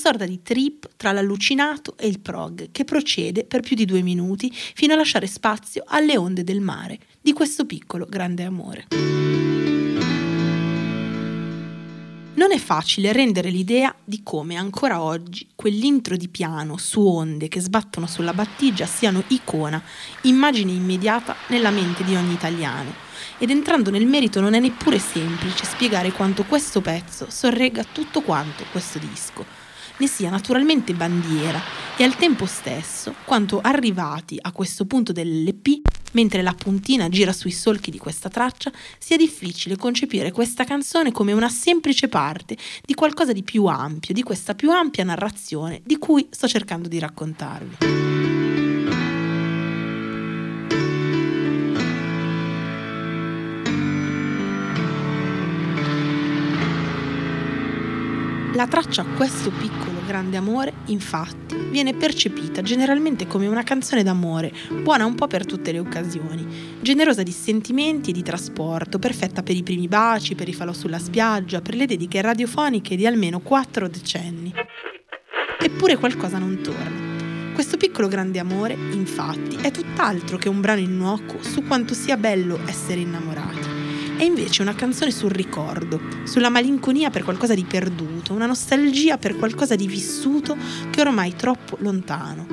sorta 0.10 0.26
di 0.26 0.41
trip 0.41 0.89
tra 0.98 1.12
l'allucinato 1.12 1.95
e 1.95 2.08
il 2.08 2.19
prog 2.19 2.69
che 2.72 2.84
procede 2.84 3.45
per 3.45 3.62
più 3.62 3.76
di 3.76 3.86
due 3.86 4.02
minuti 4.02 4.52
fino 4.52 4.93
a 4.93 4.95
lasciare 4.95 5.28
spazio 5.28 5.84
alle 5.86 6.17
onde 6.17 6.43
del 6.43 6.62
mare 6.62 6.98
di 7.22 7.32
questo 7.32 7.67
piccolo 7.67 8.08
grande 8.10 8.43
amore. 8.43 8.88
Non 12.34 12.52
è 12.52 12.58
facile 12.58 13.12
rendere 13.12 13.52
l'idea 13.52 13.93
di 14.04 14.22
come 14.24 14.56
ancora 14.56 15.00
oggi 15.00 15.50
quell'intro 15.54 16.15
di 16.15 16.28
piano 16.28 16.78
su 16.78 17.06
onde 17.06 17.48
che 17.48 17.60
sbattono 17.60 18.08
sulla 18.08 18.34
battigia 18.34 18.88
siano 18.88 19.22
icona, 19.28 19.80
immagine 20.22 20.72
immediata 20.72 21.36
nella 21.50 21.69
mente 21.69 22.04
di 22.04 22.15
ogni 22.15 22.34
italiano. 22.34 23.08
Ed 23.38 23.52
entrando 23.52 23.91
nel 23.91 24.08
merito 24.08 24.41
non 24.41 24.56
è 24.56 24.60
neppure 24.60 24.98
semplice 24.98 25.65
spiegare 25.65 26.12
quanto 26.12 26.45
questo 26.45 26.82
pezzo 26.82 27.28
sorregga 27.30 27.84
tutto 27.84 28.22
quanto 28.22 28.63
questo 28.72 28.98
disco, 28.98 29.67
ne 30.00 30.08
sia 30.08 30.30
naturalmente 30.30 30.94
bandiera 30.94 31.62
e 31.96 32.04
al 32.04 32.16
tempo 32.16 32.46
stesso 32.46 33.14
quanto 33.26 33.60
arrivati 33.62 34.38
a 34.42 34.52
questo 34.52 34.86
punto 34.86 35.12
dell'LP 35.12 35.82
Mentre 36.14 36.42
la 36.42 36.54
puntina 36.54 37.08
gira 37.08 37.32
sui 37.32 37.52
solchi 37.52 37.92
di 37.92 38.00
questa 38.00 38.30
traccia, 38.30 38.72
sia 38.98 39.18
difficile 39.18 39.76
concepire 39.76 40.32
questa 40.32 40.64
canzone 40.64 41.12
come 41.12 41.34
una 41.34 41.50
semplice 41.50 42.08
parte 42.08 42.58
di 42.84 42.96
qualcosa 42.96 43.32
di 43.32 43.44
più 43.44 43.66
ampio, 43.66 44.14
di 44.14 44.24
questa 44.24 44.56
più 44.56 44.72
ampia 44.72 45.04
narrazione 45.04 45.82
di 45.86 45.98
cui 45.98 46.28
sto 46.32 46.48
cercando 46.48 46.88
di 46.88 46.98
raccontarvi. 46.98 47.78
La 58.56 58.68
traccia 58.68 59.06
Questo 59.06 59.52
piccolo 59.52 59.88
grande 60.10 60.38
amore, 60.38 60.74
infatti, 60.86 61.56
viene 61.69 61.93
percepita 61.93 62.63
generalmente 62.63 63.28
come 63.28 63.45
una 63.45 63.62
canzone 63.62 64.02
d'amore, 64.02 64.52
buona 64.82 65.06
un 65.06 65.13
po' 65.13 65.28
per 65.28 65.45
tutte 65.45 65.72
le 65.72 65.78
occasioni, 65.78 66.80
generosa 66.82 67.22
di 67.22 67.32
sentimenti 67.32 68.10
e 68.10 68.13
di 68.13 68.24
trasporto, 68.24 68.98
perfetta 68.98 69.43
per 69.43 69.56
i 69.56 69.62
primi 69.62 69.88
baci, 69.88 70.34
per 70.34 70.50
i 70.50 70.54
falò 70.54 70.74
sulla 70.74 70.98
spiaggia, 70.98 71.62
per 71.62 71.76
le 71.76 71.86
dediche 71.86 72.22
radiofoniche 72.22 72.95
di 72.95 73.06
almeno 73.06 73.39
quattro 73.39 73.88
decenni. 73.88 74.52
Eppure 75.62 75.98
qualcosa 75.98 76.39
non 76.39 76.60
torna. 76.63 77.54
Questo 77.54 77.78
piccolo 77.78 78.08
grande 78.08 78.39
amore, 78.39 78.74
infatti, 78.74 79.58
è 79.62 79.69
tutt'altro 79.69 80.39
che 80.39 80.50
un 80.50 80.60
brano 80.60 80.80
innocuo 80.80 81.43
su 81.43 81.63
quanto 81.65 81.93
sia 81.93 82.17
bello 82.17 82.58
essere 82.65 83.02
innamorati. 83.02 83.68
È 84.19 84.23
invece 84.23 84.63
una 84.63 84.75
canzone 84.75 85.12
sul 85.12 85.32
ricordo, 85.32 85.97
sulla 86.25 86.49
malinconia 86.49 87.10
per 87.10 87.23
qualcosa 87.23 87.53
di 87.53 87.63
perduto, 87.63 88.34
una 88.34 88.47
nostalgia 88.47 89.17
per 89.17 89.38
qualcosa 89.38 89.77
di 89.77 89.88
vissuto 89.88 90.58
che 90.89 90.99
ormai 90.99 91.32
è 91.32 91.36
troppo 91.36 91.77
lontano. 91.79 92.45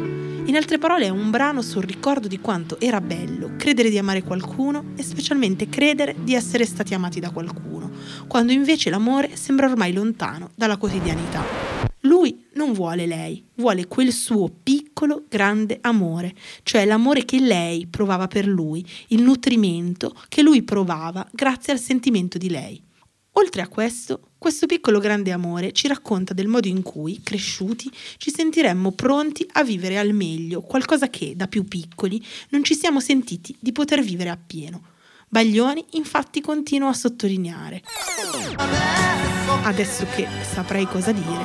In 0.44 0.54
altre 0.54 0.78
parole 0.78 1.06
è 1.06 1.08
un 1.08 1.28
brano 1.28 1.62
sul 1.62 1.82
ricordo 1.82 2.28
di 2.28 2.38
quanto 2.38 2.78
era 2.78 3.00
bello 3.00 3.54
credere 3.56 3.90
di 3.90 3.98
amare 3.98 4.22
qualcuno 4.22 4.92
e 4.94 5.02
specialmente 5.02 5.68
credere 5.68 6.14
di 6.22 6.34
essere 6.34 6.64
stati 6.64 6.94
amati 6.94 7.18
da 7.18 7.30
qualcuno, 7.30 7.90
quando 8.28 8.52
invece 8.52 8.88
l'amore 8.88 9.34
sembra 9.34 9.68
ormai 9.68 9.92
lontano 9.92 10.50
dalla 10.54 10.76
quotidianità. 10.76 11.65
Non 12.66 12.74
vuole 12.74 13.06
lei, 13.06 13.44
vuole 13.54 13.86
quel 13.86 14.12
suo 14.12 14.48
piccolo 14.48 15.26
grande 15.28 15.78
amore, 15.82 16.34
cioè 16.64 16.84
l'amore 16.84 17.24
che 17.24 17.38
lei 17.38 17.86
provava 17.86 18.26
per 18.26 18.48
lui, 18.48 18.84
il 19.10 19.22
nutrimento 19.22 20.12
che 20.26 20.42
lui 20.42 20.64
provava 20.64 21.24
grazie 21.30 21.72
al 21.72 21.78
sentimento 21.78 22.38
di 22.38 22.50
lei. 22.50 22.82
Oltre 23.34 23.62
a 23.62 23.68
questo, 23.68 24.30
questo 24.36 24.66
piccolo 24.66 24.98
grande 24.98 25.30
amore 25.30 25.70
ci 25.70 25.86
racconta 25.86 26.34
del 26.34 26.48
modo 26.48 26.66
in 26.66 26.82
cui, 26.82 27.20
cresciuti, 27.22 27.88
ci 28.16 28.32
sentiremmo 28.32 28.90
pronti 28.90 29.46
a 29.52 29.62
vivere 29.62 29.96
al 29.96 30.12
meglio 30.12 30.60
qualcosa 30.60 31.08
che, 31.08 31.36
da 31.36 31.46
più 31.46 31.66
piccoli, 31.66 32.20
non 32.48 32.64
ci 32.64 32.74
siamo 32.74 32.98
sentiti 32.98 33.54
di 33.60 33.70
poter 33.70 34.02
vivere 34.02 34.30
appieno. 34.30 34.94
Baglioni 35.28 35.84
infatti 35.92 36.40
continua 36.40 36.90
a 36.90 36.92
sottolineare. 36.94 37.82
Adesso 39.62 40.06
che 40.14 40.28
saprei 40.48 40.86
cosa 40.86 41.10
dire, 41.10 41.44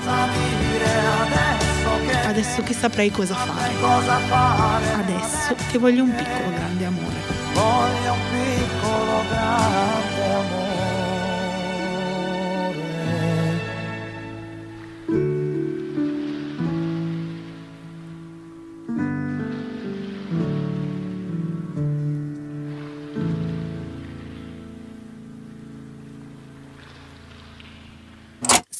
adesso 2.25 2.61
che 2.61 2.73
saprei 2.73 3.09
cosa 3.09 3.33
fare, 3.33 4.93
adesso 4.93 5.55
che 5.71 5.77
voglio 5.79 6.03
un 6.03 6.13
piccolo 6.15 6.49
grande 6.51 6.85
amore. 6.85 7.15
Voglio 7.53 8.13
un 8.13 8.19
piccolo 8.29 9.23
grande 9.29 9.89
amore. 9.89 10.20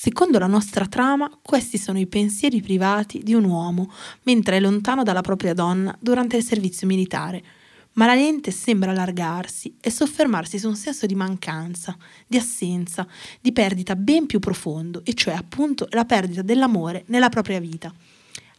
Secondo 0.04 0.40
la 0.40 0.48
nostra 0.48 0.88
trama, 0.88 1.30
questi 1.44 1.78
sono 1.78 2.00
i 2.00 2.08
pensieri 2.08 2.60
privati 2.60 3.22
di 3.22 3.36
un 3.36 3.44
uomo 3.44 3.94
mentre 4.24 4.58
è 4.58 4.60
lontano 4.60 5.04
dalla 5.04 5.22
propria 5.22 5.54
donna 5.54 5.96
durante 6.02 6.38
il 6.38 6.44
servizio 6.44 6.88
militare. 6.88 7.44
Ma 7.92 8.08
la 8.08 8.16
lente 8.16 8.50
sembra 8.50 8.90
allargarsi 8.90 9.78
e 9.80 9.92
soffermarsi 9.92 10.58
su 10.58 10.68
un 10.68 10.76
senso 10.76 11.06
di 11.06 11.14
mancanza, 11.14 11.96
di 12.26 12.38
assenza, 12.38 13.08
di 13.40 13.52
perdita 13.52 13.96
ben 13.96 14.26
più 14.26 14.40
profondo, 14.40 15.04
e 15.06 15.14
cioè 15.14 15.36
appunto 15.36 15.86
la 15.92 16.06
perdita 16.06 16.42
dell'amore 16.42 17.04
nella 17.10 17.30
propria 17.30 17.60
vita. 17.60 17.94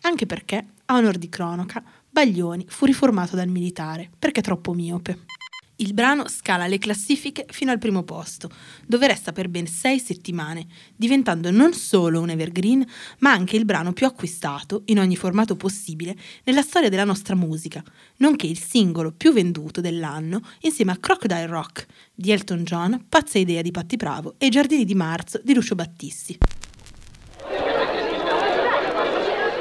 Anche 0.02 0.26
perché, 0.26 0.64
a 0.84 0.94
onor 0.94 1.18
di 1.18 1.28
cronaca, 1.28 1.82
Baglioni 2.08 2.66
fu 2.68 2.84
riformato 2.84 3.34
dal 3.34 3.48
militare 3.48 4.08
perché 4.16 4.42
troppo 4.42 4.74
miope. 4.74 5.41
Il 5.82 5.94
brano 5.94 6.28
scala 6.28 6.68
le 6.68 6.78
classifiche 6.78 7.44
fino 7.48 7.72
al 7.72 7.78
primo 7.78 8.04
posto, 8.04 8.48
dove 8.86 9.08
resta 9.08 9.32
per 9.32 9.48
ben 9.48 9.66
sei 9.66 9.98
settimane, 9.98 10.68
diventando 10.94 11.50
non 11.50 11.72
solo 11.72 12.20
un 12.20 12.30
evergreen, 12.30 12.86
ma 13.18 13.32
anche 13.32 13.56
il 13.56 13.64
brano 13.64 13.92
più 13.92 14.06
acquistato, 14.06 14.82
in 14.86 15.00
ogni 15.00 15.16
formato 15.16 15.56
possibile, 15.56 16.14
nella 16.44 16.62
storia 16.62 16.88
della 16.88 17.02
nostra 17.02 17.34
musica, 17.34 17.82
nonché 18.18 18.46
il 18.46 18.60
singolo 18.60 19.10
più 19.10 19.32
venduto 19.32 19.80
dell'anno 19.80 20.40
insieme 20.60 20.92
a 20.92 20.98
Crocodile 20.98 21.46
Rock 21.46 21.86
di 22.14 22.30
Elton 22.30 22.62
John, 22.62 23.04
Pazza 23.08 23.38
idea 23.38 23.60
di 23.60 23.72
Patti 23.72 23.96
Bravo 23.96 24.36
e 24.38 24.50
Giardini 24.50 24.84
di 24.84 24.94
Marzo 24.94 25.40
di 25.42 25.52
Lucio 25.52 25.74
Battisti. 25.74 26.38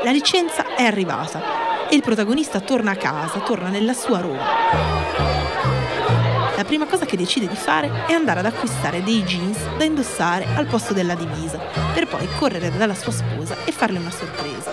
La 0.03 0.12
licenza 0.12 0.75
è 0.75 0.84
arrivata 0.84 1.89
e 1.89 1.95
il 1.95 2.03
protagonista 2.03 2.60
torna 2.60 2.91
a 2.91 2.95
casa, 2.95 3.39
torna 3.39 3.69
nella 3.69 3.93
sua 3.93 4.19
Roma 4.19 5.11
la 6.62 6.67
prima 6.67 6.86
cosa 6.86 7.06
che 7.06 7.17
decide 7.17 7.47
di 7.47 7.56
fare 7.56 8.06
è 8.06 8.13
andare 8.13 8.41
ad 8.41 8.45
acquistare 8.45 9.02
dei 9.02 9.24
jeans 9.24 9.58
da 9.78 9.84
indossare 9.84 10.45
al 10.56 10.67
posto 10.67 10.93
della 10.93 11.15
divisa, 11.15 11.58
per 11.91 12.08
poi 12.08 12.28
correre 12.38 12.69
dalla 12.78 12.93
sua 12.93 13.12
sposa 13.12 13.56
e 13.65 13.71
farle 13.71 13.97
una 13.97 14.12
sorpresa. 14.12 14.71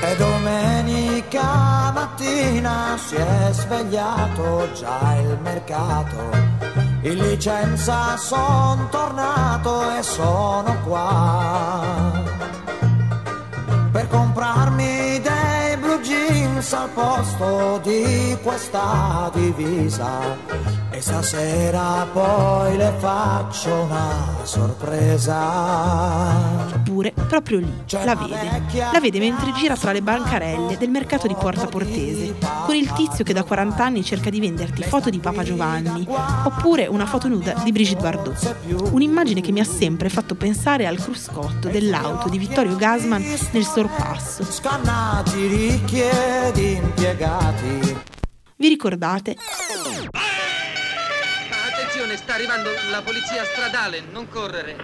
E 0.00 0.16
domenica 0.16 1.90
mattina 1.92 2.96
si 2.96 3.16
è 3.16 3.48
svegliato 3.50 4.70
già 4.72 5.16
il 5.20 5.38
mercato. 5.42 6.30
In 7.02 7.16
licenza 7.16 8.16
son 8.16 8.88
tornato 8.88 9.98
e 9.98 10.02
sono 10.02 10.78
qua 10.84 12.37
jeans 16.58 16.72
al 16.72 16.90
posto 16.90 17.80
di 17.84 18.36
questa 18.42 19.30
divisa. 19.32 20.77
E 20.98 21.00
stasera 21.00 22.08
poi 22.12 22.76
le 22.76 22.92
faccio 22.98 23.72
una 23.72 24.38
sorpresa. 24.42 25.36
Eppure, 26.74 27.12
proprio 27.12 27.60
lì, 27.60 27.72
la 28.02 28.16
vede. 28.16 28.62
La 28.90 28.98
vede 28.98 29.20
mentre 29.20 29.52
gira 29.52 29.76
tra 29.76 29.92
le 29.92 30.02
bancarelle 30.02 30.76
del 30.76 30.90
mercato 30.90 31.28
di 31.28 31.36
Porta 31.38 31.66
Portese, 31.66 32.34
con 32.66 32.74
il 32.74 32.90
tizio 32.94 33.22
che 33.22 33.32
da 33.32 33.44
40 33.44 33.84
anni 33.84 34.02
cerca 34.02 34.28
di 34.28 34.40
venderti 34.40 34.82
foto 34.82 35.08
di 35.08 35.20
Papa 35.20 35.44
Giovanni, 35.44 36.04
oppure 36.42 36.88
una 36.88 37.06
foto 37.06 37.28
nuda 37.28 37.52
di 37.62 37.70
Brigitte 37.70 38.02
Bardot. 38.02 38.56
Un'immagine 38.90 39.40
che 39.40 39.52
mi 39.52 39.60
ha 39.60 39.64
sempre 39.64 40.08
fatto 40.08 40.34
pensare 40.34 40.88
al 40.88 40.98
cruscotto 41.00 41.68
dell'auto 41.68 42.28
di 42.28 42.38
Vittorio 42.38 42.74
Gasman 42.74 43.24
nel 43.52 43.64
sorpasso. 43.64 44.42
Scannati, 44.42 45.46
ricchi 45.46 46.00
ed 46.00 46.56
impiegati. 46.56 47.96
Vi 48.56 48.66
ricordate? 48.66 49.36
Attenzione, 52.08 52.16
sta 52.16 52.34
arrivando 52.34 52.70
la 52.90 53.02
polizia 53.02 53.44
stradale, 53.44 54.02
non 54.12 54.28
correre. 54.28 54.76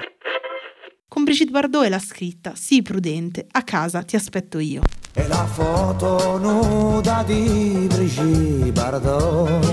Con 1.09 1.25
Brigitte 1.25 1.51
Bardot 1.51 1.85
e 1.85 1.89
la 1.89 1.99
scritta 1.99 2.53
Sii 2.55 2.83
prudente, 2.83 3.47
a 3.51 3.63
casa 3.63 4.03
ti 4.03 4.15
aspetto 4.15 4.59
io. 4.59 4.83
E 5.15 5.27
la 5.27 5.47
foto 5.47 6.37
nuda 6.37 7.23
di 7.23 7.87
Brigitte 7.89 8.73
Bardot. 8.73 9.65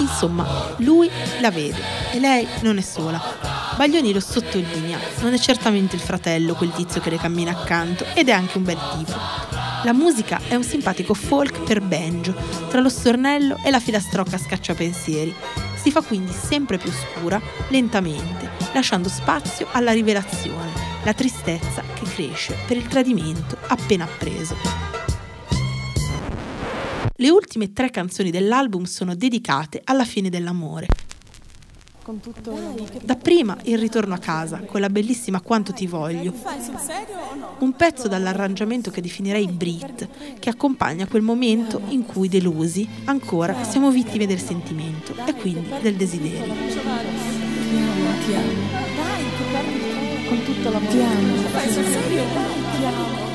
Insomma, 0.00 0.74
lui 0.78 1.08
la 1.40 1.50
vede 1.50 1.78
e 2.12 2.18
lei 2.18 2.46
non 2.62 2.78
è 2.78 2.82
sola. 2.82 3.20
Baglioni 3.76 4.12
lo 4.12 4.20
sottolinea, 4.20 4.98
non 5.20 5.34
è 5.34 5.38
certamente 5.38 5.94
il 5.94 6.02
fratello 6.02 6.54
quel 6.54 6.72
tizio 6.72 7.00
che 7.00 7.10
le 7.10 7.18
cammina 7.18 7.52
accanto 7.52 8.04
ed 8.14 8.28
è 8.28 8.32
anche 8.32 8.56
un 8.56 8.64
bel 8.64 8.78
tipo. 8.96 9.47
La 9.88 9.94
musica 9.94 10.38
è 10.48 10.54
un 10.54 10.64
simpatico 10.64 11.14
folk 11.14 11.62
per 11.62 11.80
banjo, 11.80 12.34
tra 12.68 12.78
lo 12.78 12.90
stornello 12.90 13.56
e 13.64 13.70
la 13.70 13.80
filastrocca 13.80 14.36
scacciapensieri. 14.36 15.34
Si 15.76 15.90
fa 15.90 16.02
quindi 16.02 16.30
sempre 16.30 16.76
più 16.76 16.90
scura, 16.90 17.40
lentamente, 17.68 18.50
lasciando 18.74 19.08
spazio 19.08 19.66
alla 19.72 19.92
rivelazione, 19.92 20.72
la 21.04 21.14
tristezza 21.14 21.82
che 21.94 22.04
cresce 22.04 22.54
per 22.66 22.76
il 22.76 22.86
tradimento 22.86 23.56
appena 23.68 24.04
appreso. 24.04 24.56
Le 27.16 27.30
ultime 27.30 27.72
tre 27.72 27.88
canzoni 27.88 28.30
dell'album 28.30 28.84
sono 28.84 29.14
dedicate 29.14 29.80
alla 29.84 30.04
fine 30.04 30.28
dell'amore. 30.28 31.07
Dapprima 33.02 33.58
il 33.64 33.76
ritorno 33.76 34.14
a 34.14 34.18
casa, 34.18 34.60
con 34.60 34.80
la 34.80 34.88
bellissima 34.88 35.42
Quanto 35.42 35.74
ti 35.74 35.86
voglio. 35.86 36.32
Un 37.58 37.72
pezzo 37.72 38.08
dall'arrangiamento 38.08 38.90
che 38.90 39.02
definirei 39.02 39.46
Brit, 39.48 40.08
che 40.38 40.48
accompagna 40.48 41.06
quel 41.06 41.20
momento 41.20 41.82
in 41.88 42.06
cui 42.06 42.28
delusi 42.28 42.88
ancora 43.04 43.62
siamo 43.64 43.90
vittime 43.90 44.26
del 44.26 44.40
sentimento 44.40 45.14
e 45.26 45.34
quindi 45.34 45.68
del 45.82 45.96
desiderio. 45.96 46.54
Ti 46.54 48.34
amo. 48.34 48.56
Dai, 48.96 49.24
con 50.28 50.42
tutto 50.44 50.70
l'amore. 50.70 51.02
Amo. 51.02 51.36
Ti 52.70 52.84
amo. 52.84 53.26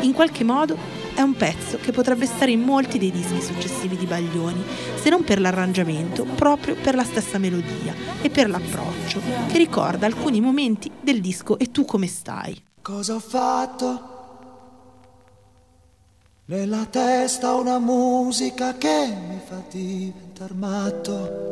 In 0.00 0.12
qualche 0.14 0.44
modo 0.44 0.97
è 1.18 1.20
un 1.20 1.34
pezzo 1.34 1.78
che 1.78 1.90
potrebbe 1.90 2.26
stare 2.26 2.52
in 2.52 2.60
molti 2.60 2.96
dei 2.96 3.10
dischi 3.10 3.42
successivi 3.42 3.96
di 3.96 4.06
Baglioni, 4.06 4.62
se 4.94 5.10
non 5.10 5.24
per 5.24 5.40
l'arrangiamento, 5.40 6.22
proprio 6.22 6.76
per 6.76 6.94
la 6.94 7.02
stessa 7.02 7.38
melodia 7.38 7.92
e 8.22 8.30
per 8.30 8.48
l'approccio, 8.48 9.20
che 9.48 9.58
ricorda 9.58 10.06
alcuni 10.06 10.40
momenti 10.40 10.88
del 11.00 11.20
disco 11.20 11.58
E 11.58 11.72
tu 11.72 11.84
come 11.84 12.06
stai. 12.06 12.62
Cosa 12.80 13.16
ho 13.16 13.18
fatto? 13.18 14.16
Nella 16.44 16.86
testa 16.88 17.52
una 17.54 17.80
musica 17.80 18.76
che 18.76 19.12
mi 19.28 19.40
fa 19.44 19.60
diventare 19.68 20.54
matto. 20.54 21.46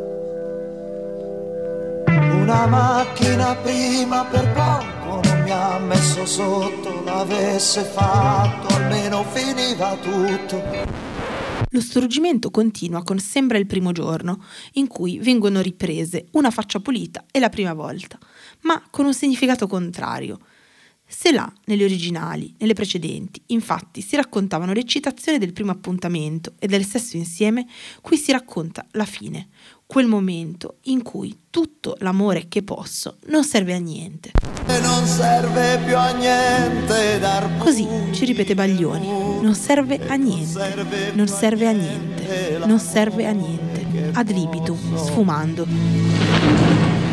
Una 2.06 2.66
macchina 2.68 3.56
prima 3.56 4.24
per 4.26 4.52
poco 4.52 5.35
mi 5.46 5.52
ha 5.52 5.78
messo 5.78 6.26
sotto, 6.26 7.04
l'avesse 7.04 7.84
fatto 7.84 8.74
almeno 8.74 9.22
finiva 9.22 9.96
tutto. 9.96 10.60
Lo 11.70 11.80
struggimento 11.80 12.50
continua 12.50 13.04
con 13.04 13.20
Sembra 13.20 13.56
il 13.56 13.66
primo 13.66 13.92
giorno, 13.92 14.42
in 14.72 14.88
cui 14.88 15.20
vengono 15.20 15.60
riprese 15.60 16.26
una 16.32 16.50
faccia 16.50 16.80
pulita 16.80 17.26
e 17.30 17.38
la 17.38 17.48
prima 17.48 17.74
volta, 17.74 18.18
ma 18.62 18.82
con 18.90 19.06
un 19.06 19.14
significato 19.14 19.68
contrario. 19.68 20.40
Se 21.06 21.30
là, 21.30 21.50
nelle 21.66 21.84
originali, 21.84 22.52
nelle 22.58 22.74
precedenti, 22.74 23.40
infatti 23.46 24.00
si 24.00 24.16
raccontavano 24.16 24.72
l'eccitazione 24.72 25.38
del 25.38 25.52
primo 25.52 25.70
appuntamento 25.70 26.54
e 26.58 26.66
del 26.66 26.84
sesso 26.84 27.16
insieme, 27.16 27.68
qui 28.00 28.16
si 28.16 28.32
racconta 28.32 28.84
la 28.92 29.04
fine, 29.04 29.50
quel 29.86 30.06
momento 30.06 30.78
in 30.84 31.02
cui 31.02 31.44
tutto 31.48 31.96
l'amore 32.00 32.46
che 32.48 32.62
posso 32.62 33.18
non 33.26 33.44
serve 33.44 33.74
a 33.74 33.78
niente. 33.78 34.32
E 34.66 34.80
non 34.80 35.06
serve 35.06 35.78
più 35.84 35.96
a 35.96 36.10
niente 36.12 37.18
dar 37.20 37.56
Così 37.58 37.86
ci 38.12 38.24
ripete 38.24 38.54
Baglioni, 38.54 39.40
non 39.40 39.54
serve 39.54 40.00
a 40.08 40.14
niente, 40.16 41.12
non 41.14 41.28
serve 41.28 41.68
a 41.68 41.72
niente, 41.72 42.58
non 42.64 42.80
serve 42.80 43.26
a 43.26 43.30
niente, 43.30 44.10
ad 44.12 44.28
libitum, 44.30 44.96
sfumando. 44.96 45.66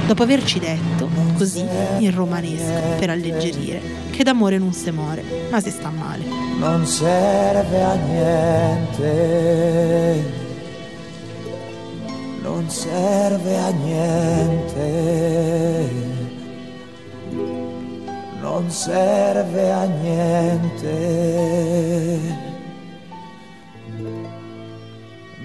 Dopo 0.08 0.24
averci 0.24 0.60
detto, 0.60 1.08
così, 1.38 1.62
in 2.00 2.14
romanesco, 2.14 2.98
per 3.00 3.10
alleggerire, 3.10 3.82
che 4.10 4.24
d'amore 4.24 4.58
non 4.58 4.74
si 4.74 4.92
muore, 4.92 5.24
ma 5.50 5.62
si 5.62 5.70
sta 5.70 5.90
male. 5.90 6.26
non 6.58 6.86
serve 6.86 7.82
a 7.82 7.94
niente, 7.96 9.14
non 12.44 12.70
serve 12.70 13.58
a 13.58 13.70
niente, 13.70 14.92
non 18.42 18.70
serve 18.70 19.72
a 19.72 19.86
niente, 19.86 21.00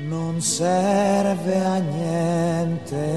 non 0.09 0.41
serve 0.41 1.65
a 1.65 1.79
niente. 1.79 3.09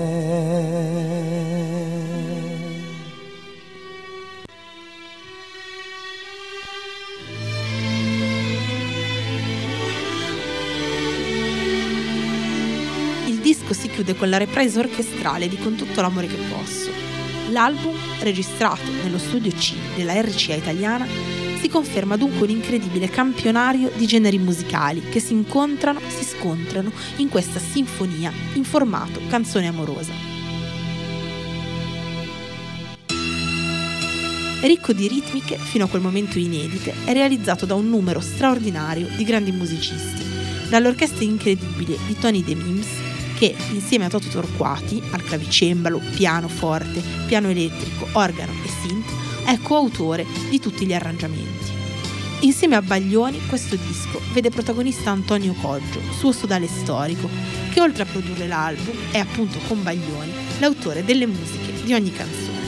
Disco 13.71 13.73
si 13.73 13.89
chiude 13.89 14.15
con 14.15 14.29
la 14.29 14.37
reprise 14.37 14.79
orchestrale 14.79 15.47
di 15.47 15.57
Con 15.57 15.75
tutto 15.75 16.01
l'amore 16.01 16.27
che 16.27 16.37
posso. 16.49 16.89
L'album, 17.49 17.95
registrato 18.19 18.89
nello 19.03 19.17
studio 19.17 19.51
C 19.51 19.73
della 19.95 20.19
RCA 20.19 20.55
italiana, 20.55 21.05
si 21.59 21.69
conferma 21.69 22.17
dunque 22.17 22.47
un 22.47 22.49
incredibile 22.49 23.09
campionario 23.09 23.91
di 23.95 24.07
generi 24.07 24.37
musicali 24.37 25.01
che 25.09 25.19
si 25.19 25.33
incontrano, 25.33 25.99
si 26.07 26.23
scontrano 26.23 26.91
in 27.17 27.29
questa 27.29 27.59
sinfonia 27.59 28.31
in 28.53 28.63
formato 28.63 29.21
canzone 29.29 29.67
amorosa. 29.67 30.13
Ricco 34.61 34.93
di 34.93 35.07
ritmiche 35.07 35.57
fino 35.57 35.85
a 35.85 35.87
quel 35.87 36.01
momento 36.01 36.37
inedite, 36.37 36.93
è 37.03 37.13
realizzato 37.13 37.65
da 37.65 37.73
un 37.73 37.89
numero 37.89 38.19
straordinario 38.19 39.07
di 39.15 39.23
grandi 39.23 39.51
musicisti, 39.51 40.23
dall'orchestra 40.69 41.23
incredibile 41.23 41.97
di 42.05 42.15
Tony 42.17 42.43
De 42.43 42.55
Mims, 42.55 42.87
che 43.41 43.55
insieme 43.71 44.05
a 44.05 44.09
Toto 44.09 44.27
Torquati, 44.27 45.01
al 45.09 45.23
clavicembalo, 45.23 45.99
piano 46.13 46.47
forte, 46.47 47.01
piano 47.25 47.49
elettrico, 47.49 48.07
organo 48.11 48.51
e 48.63 48.69
synth, 48.69 49.09
è 49.45 49.57
coautore 49.63 50.27
di 50.51 50.59
tutti 50.59 50.85
gli 50.85 50.93
arrangiamenti. 50.93 51.71
Insieme 52.41 52.75
a 52.75 52.83
Baglioni 52.83 53.39
questo 53.47 53.75
disco 53.75 54.21
vede 54.31 54.51
protagonista 54.51 55.09
Antonio 55.09 55.53
Coggio, 55.53 56.01
suo 56.15 56.31
sodale 56.31 56.67
storico, 56.67 57.27
che 57.71 57.81
oltre 57.81 58.03
a 58.03 58.05
produrre 58.05 58.45
l'album 58.45 58.95
è 59.09 59.17
appunto 59.17 59.57
con 59.67 59.81
Baglioni 59.81 60.31
l'autore 60.59 61.03
delle 61.03 61.25
musiche 61.25 61.83
di 61.83 61.95
ogni 61.95 62.13
canzone. 62.13 62.59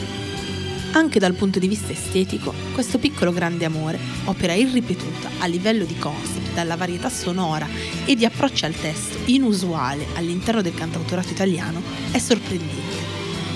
Anche 0.94 1.20
dal 1.20 1.34
punto 1.34 1.60
di 1.60 1.68
vista 1.68 1.92
estetico, 1.92 2.52
questo 2.72 2.98
piccolo 2.98 3.32
grande 3.32 3.64
amore, 3.64 4.00
opera 4.24 4.54
irripetuta 4.54 5.30
a 5.38 5.46
livello 5.46 5.84
di 5.84 5.96
concept, 5.98 6.43
dalla 6.54 6.76
varietà 6.76 7.10
sonora 7.10 7.68
e 8.04 8.14
di 8.14 8.24
approccio 8.24 8.66
al 8.66 8.74
testo 8.74 9.18
inusuale 9.26 10.06
all'interno 10.14 10.62
del 10.62 10.74
cantautorato 10.74 11.30
italiano, 11.30 11.82
è 12.10 12.18
sorprendente. 12.18 13.02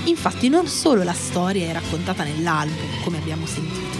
Infatti 0.04 0.48
non 0.48 0.66
solo 0.66 1.02
la 1.02 1.12
storia 1.12 1.68
è 1.68 1.72
raccontata 1.72 2.24
nell'album, 2.24 3.02
come 3.04 3.18
abbiamo 3.18 3.46
sentito, 3.46 3.98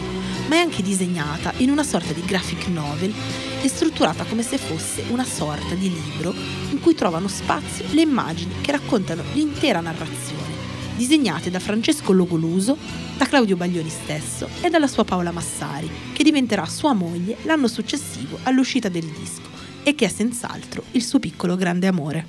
ma 0.49 0.57
è 0.57 0.59
anche 0.59 0.83
disegnata 0.83 1.53
in 1.59 1.71
una 1.71 1.85
sorta 1.85 2.13
di 2.13 2.23
graphic 2.25 2.67
novel 2.69 3.13
e 3.61 3.69
strutturata 3.69 4.25
come 4.25 4.43
se 4.43 4.59
fosse 4.59 5.05
una 5.09 5.25
sorta 5.25 5.75
di 5.75 5.93
libro 5.93 6.35
in 6.71 6.81
cui 6.81 6.95
trovano 6.95 7.29
spazio 7.29 7.85
le 7.91 8.03
immagini 8.03 8.55
che 8.61 8.73
raccontano 8.73 9.23
l'intera 9.33 9.81
narrazione, 9.81 10.68
disegnate 10.99 11.49
da 11.49 11.61
Francesco 11.61 12.13
Logoluso, 12.13 12.77
da 13.17 13.25
Claudio 13.25 13.57
Baglioni 13.57 13.89
stesso 13.89 14.49
e 14.61 14.69
dalla 14.69 14.89
sua 14.89 15.05
Paola 15.05 15.31
Massari, 15.31 15.89
che 16.13 16.25
diventerà 16.25 16.67
sua 16.67 16.93
moglie 16.93 17.37
l'anno 17.45 17.69
successivo 17.69 18.41
all'uscita 18.43 18.89
del 18.89 19.05
disco 19.05 19.49
e 19.85 19.95
che 19.95 20.07
è 20.07 20.09
senz'altro 20.09 20.83
il 20.91 21.05
suo 21.05 21.21
piccolo 21.21 21.55
grande 21.55 21.87
amore. 21.87 22.27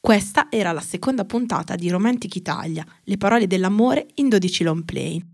Questa 0.00 0.48
era 0.50 0.72
la 0.72 0.80
seconda 0.80 1.24
puntata 1.24 1.76
di 1.76 1.88
Romantic 1.88 2.34
Italia, 2.34 2.84
le 3.04 3.16
parole 3.16 3.46
dell'amore 3.46 4.08
in 4.16 4.28
12 4.28 4.64
long 4.64 4.84
play. 4.84 5.24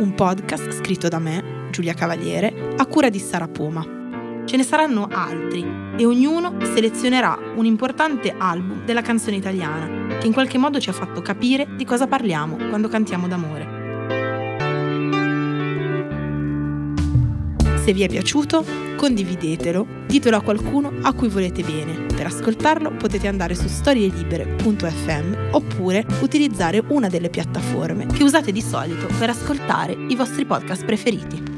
Un 0.00 0.12
podcast 0.14 0.72
scritto 0.72 1.08
da 1.08 1.18
me, 1.18 1.70
Giulia 1.70 1.94
Cavaliere, 1.94 2.74
a 2.76 2.84
cura 2.86 3.08
di 3.08 3.18
Sara 3.18 3.48
Poma. 3.48 3.97
Ce 4.48 4.56
ne 4.56 4.62
saranno 4.62 5.06
altri 5.12 5.62
e 5.98 6.06
ognuno 6.06 6.54
selezionerà 6.62 7.38
un 7.56 7.66
importante 7.66 8.34
album 8.34 8.82
della 8.86 9.02
canzone 9.02 9.36
italiana 9.36 10.16
che 10.16 10.26
in 10.26 10.32
qualche 10.32 10.56
modo 10.56 10.80
ci 10.80 10.88
ha 10.88 10.94
fatto 10.94 11.20
capire 11.20 11.68
di 11.76 11.84
cosa 11.84 12.06
parliamo 12.06 12.56
quando 12.56 12.88
cantiamo 12.88 13.28
d'amore. 13.28 13.76
Se 17.84 17.92
vi 17.92 18.02
è 18.02 18.08
piaciuto, 18.08 18.64
condividetelo, 18.96 19.86
ditelo 20.06 20.38
a 20.38 20.40
qualcuno 20.40 20.94
a 21.02 21.12
cui 21.12 21.28
volete 21.28 21.62
bene. 21.62 22.06
Per 22.06 22.24
ascoltarlo 22.24 22.92
potete 22.92 23.28
andare 23.28 23.54
su 23.54 23.68
storielibere.fm 23.68 25.50
oppure 25.50 26.06
utilizzare 26.22 26.82
una 26.88 27.08
delle 27.08 27.28
piattaforme 27.28 28.06
che 28.06 28.22
usate 28.22 28.50
di 28.50 28.62
solito 28.62 29.08
per 29.18 29.28
ascoltare 29.28 29.92
i 30.08 30.16
vostri 30.16 30.46
podcast 30.46 30.86
preferiti. 30.86 31.57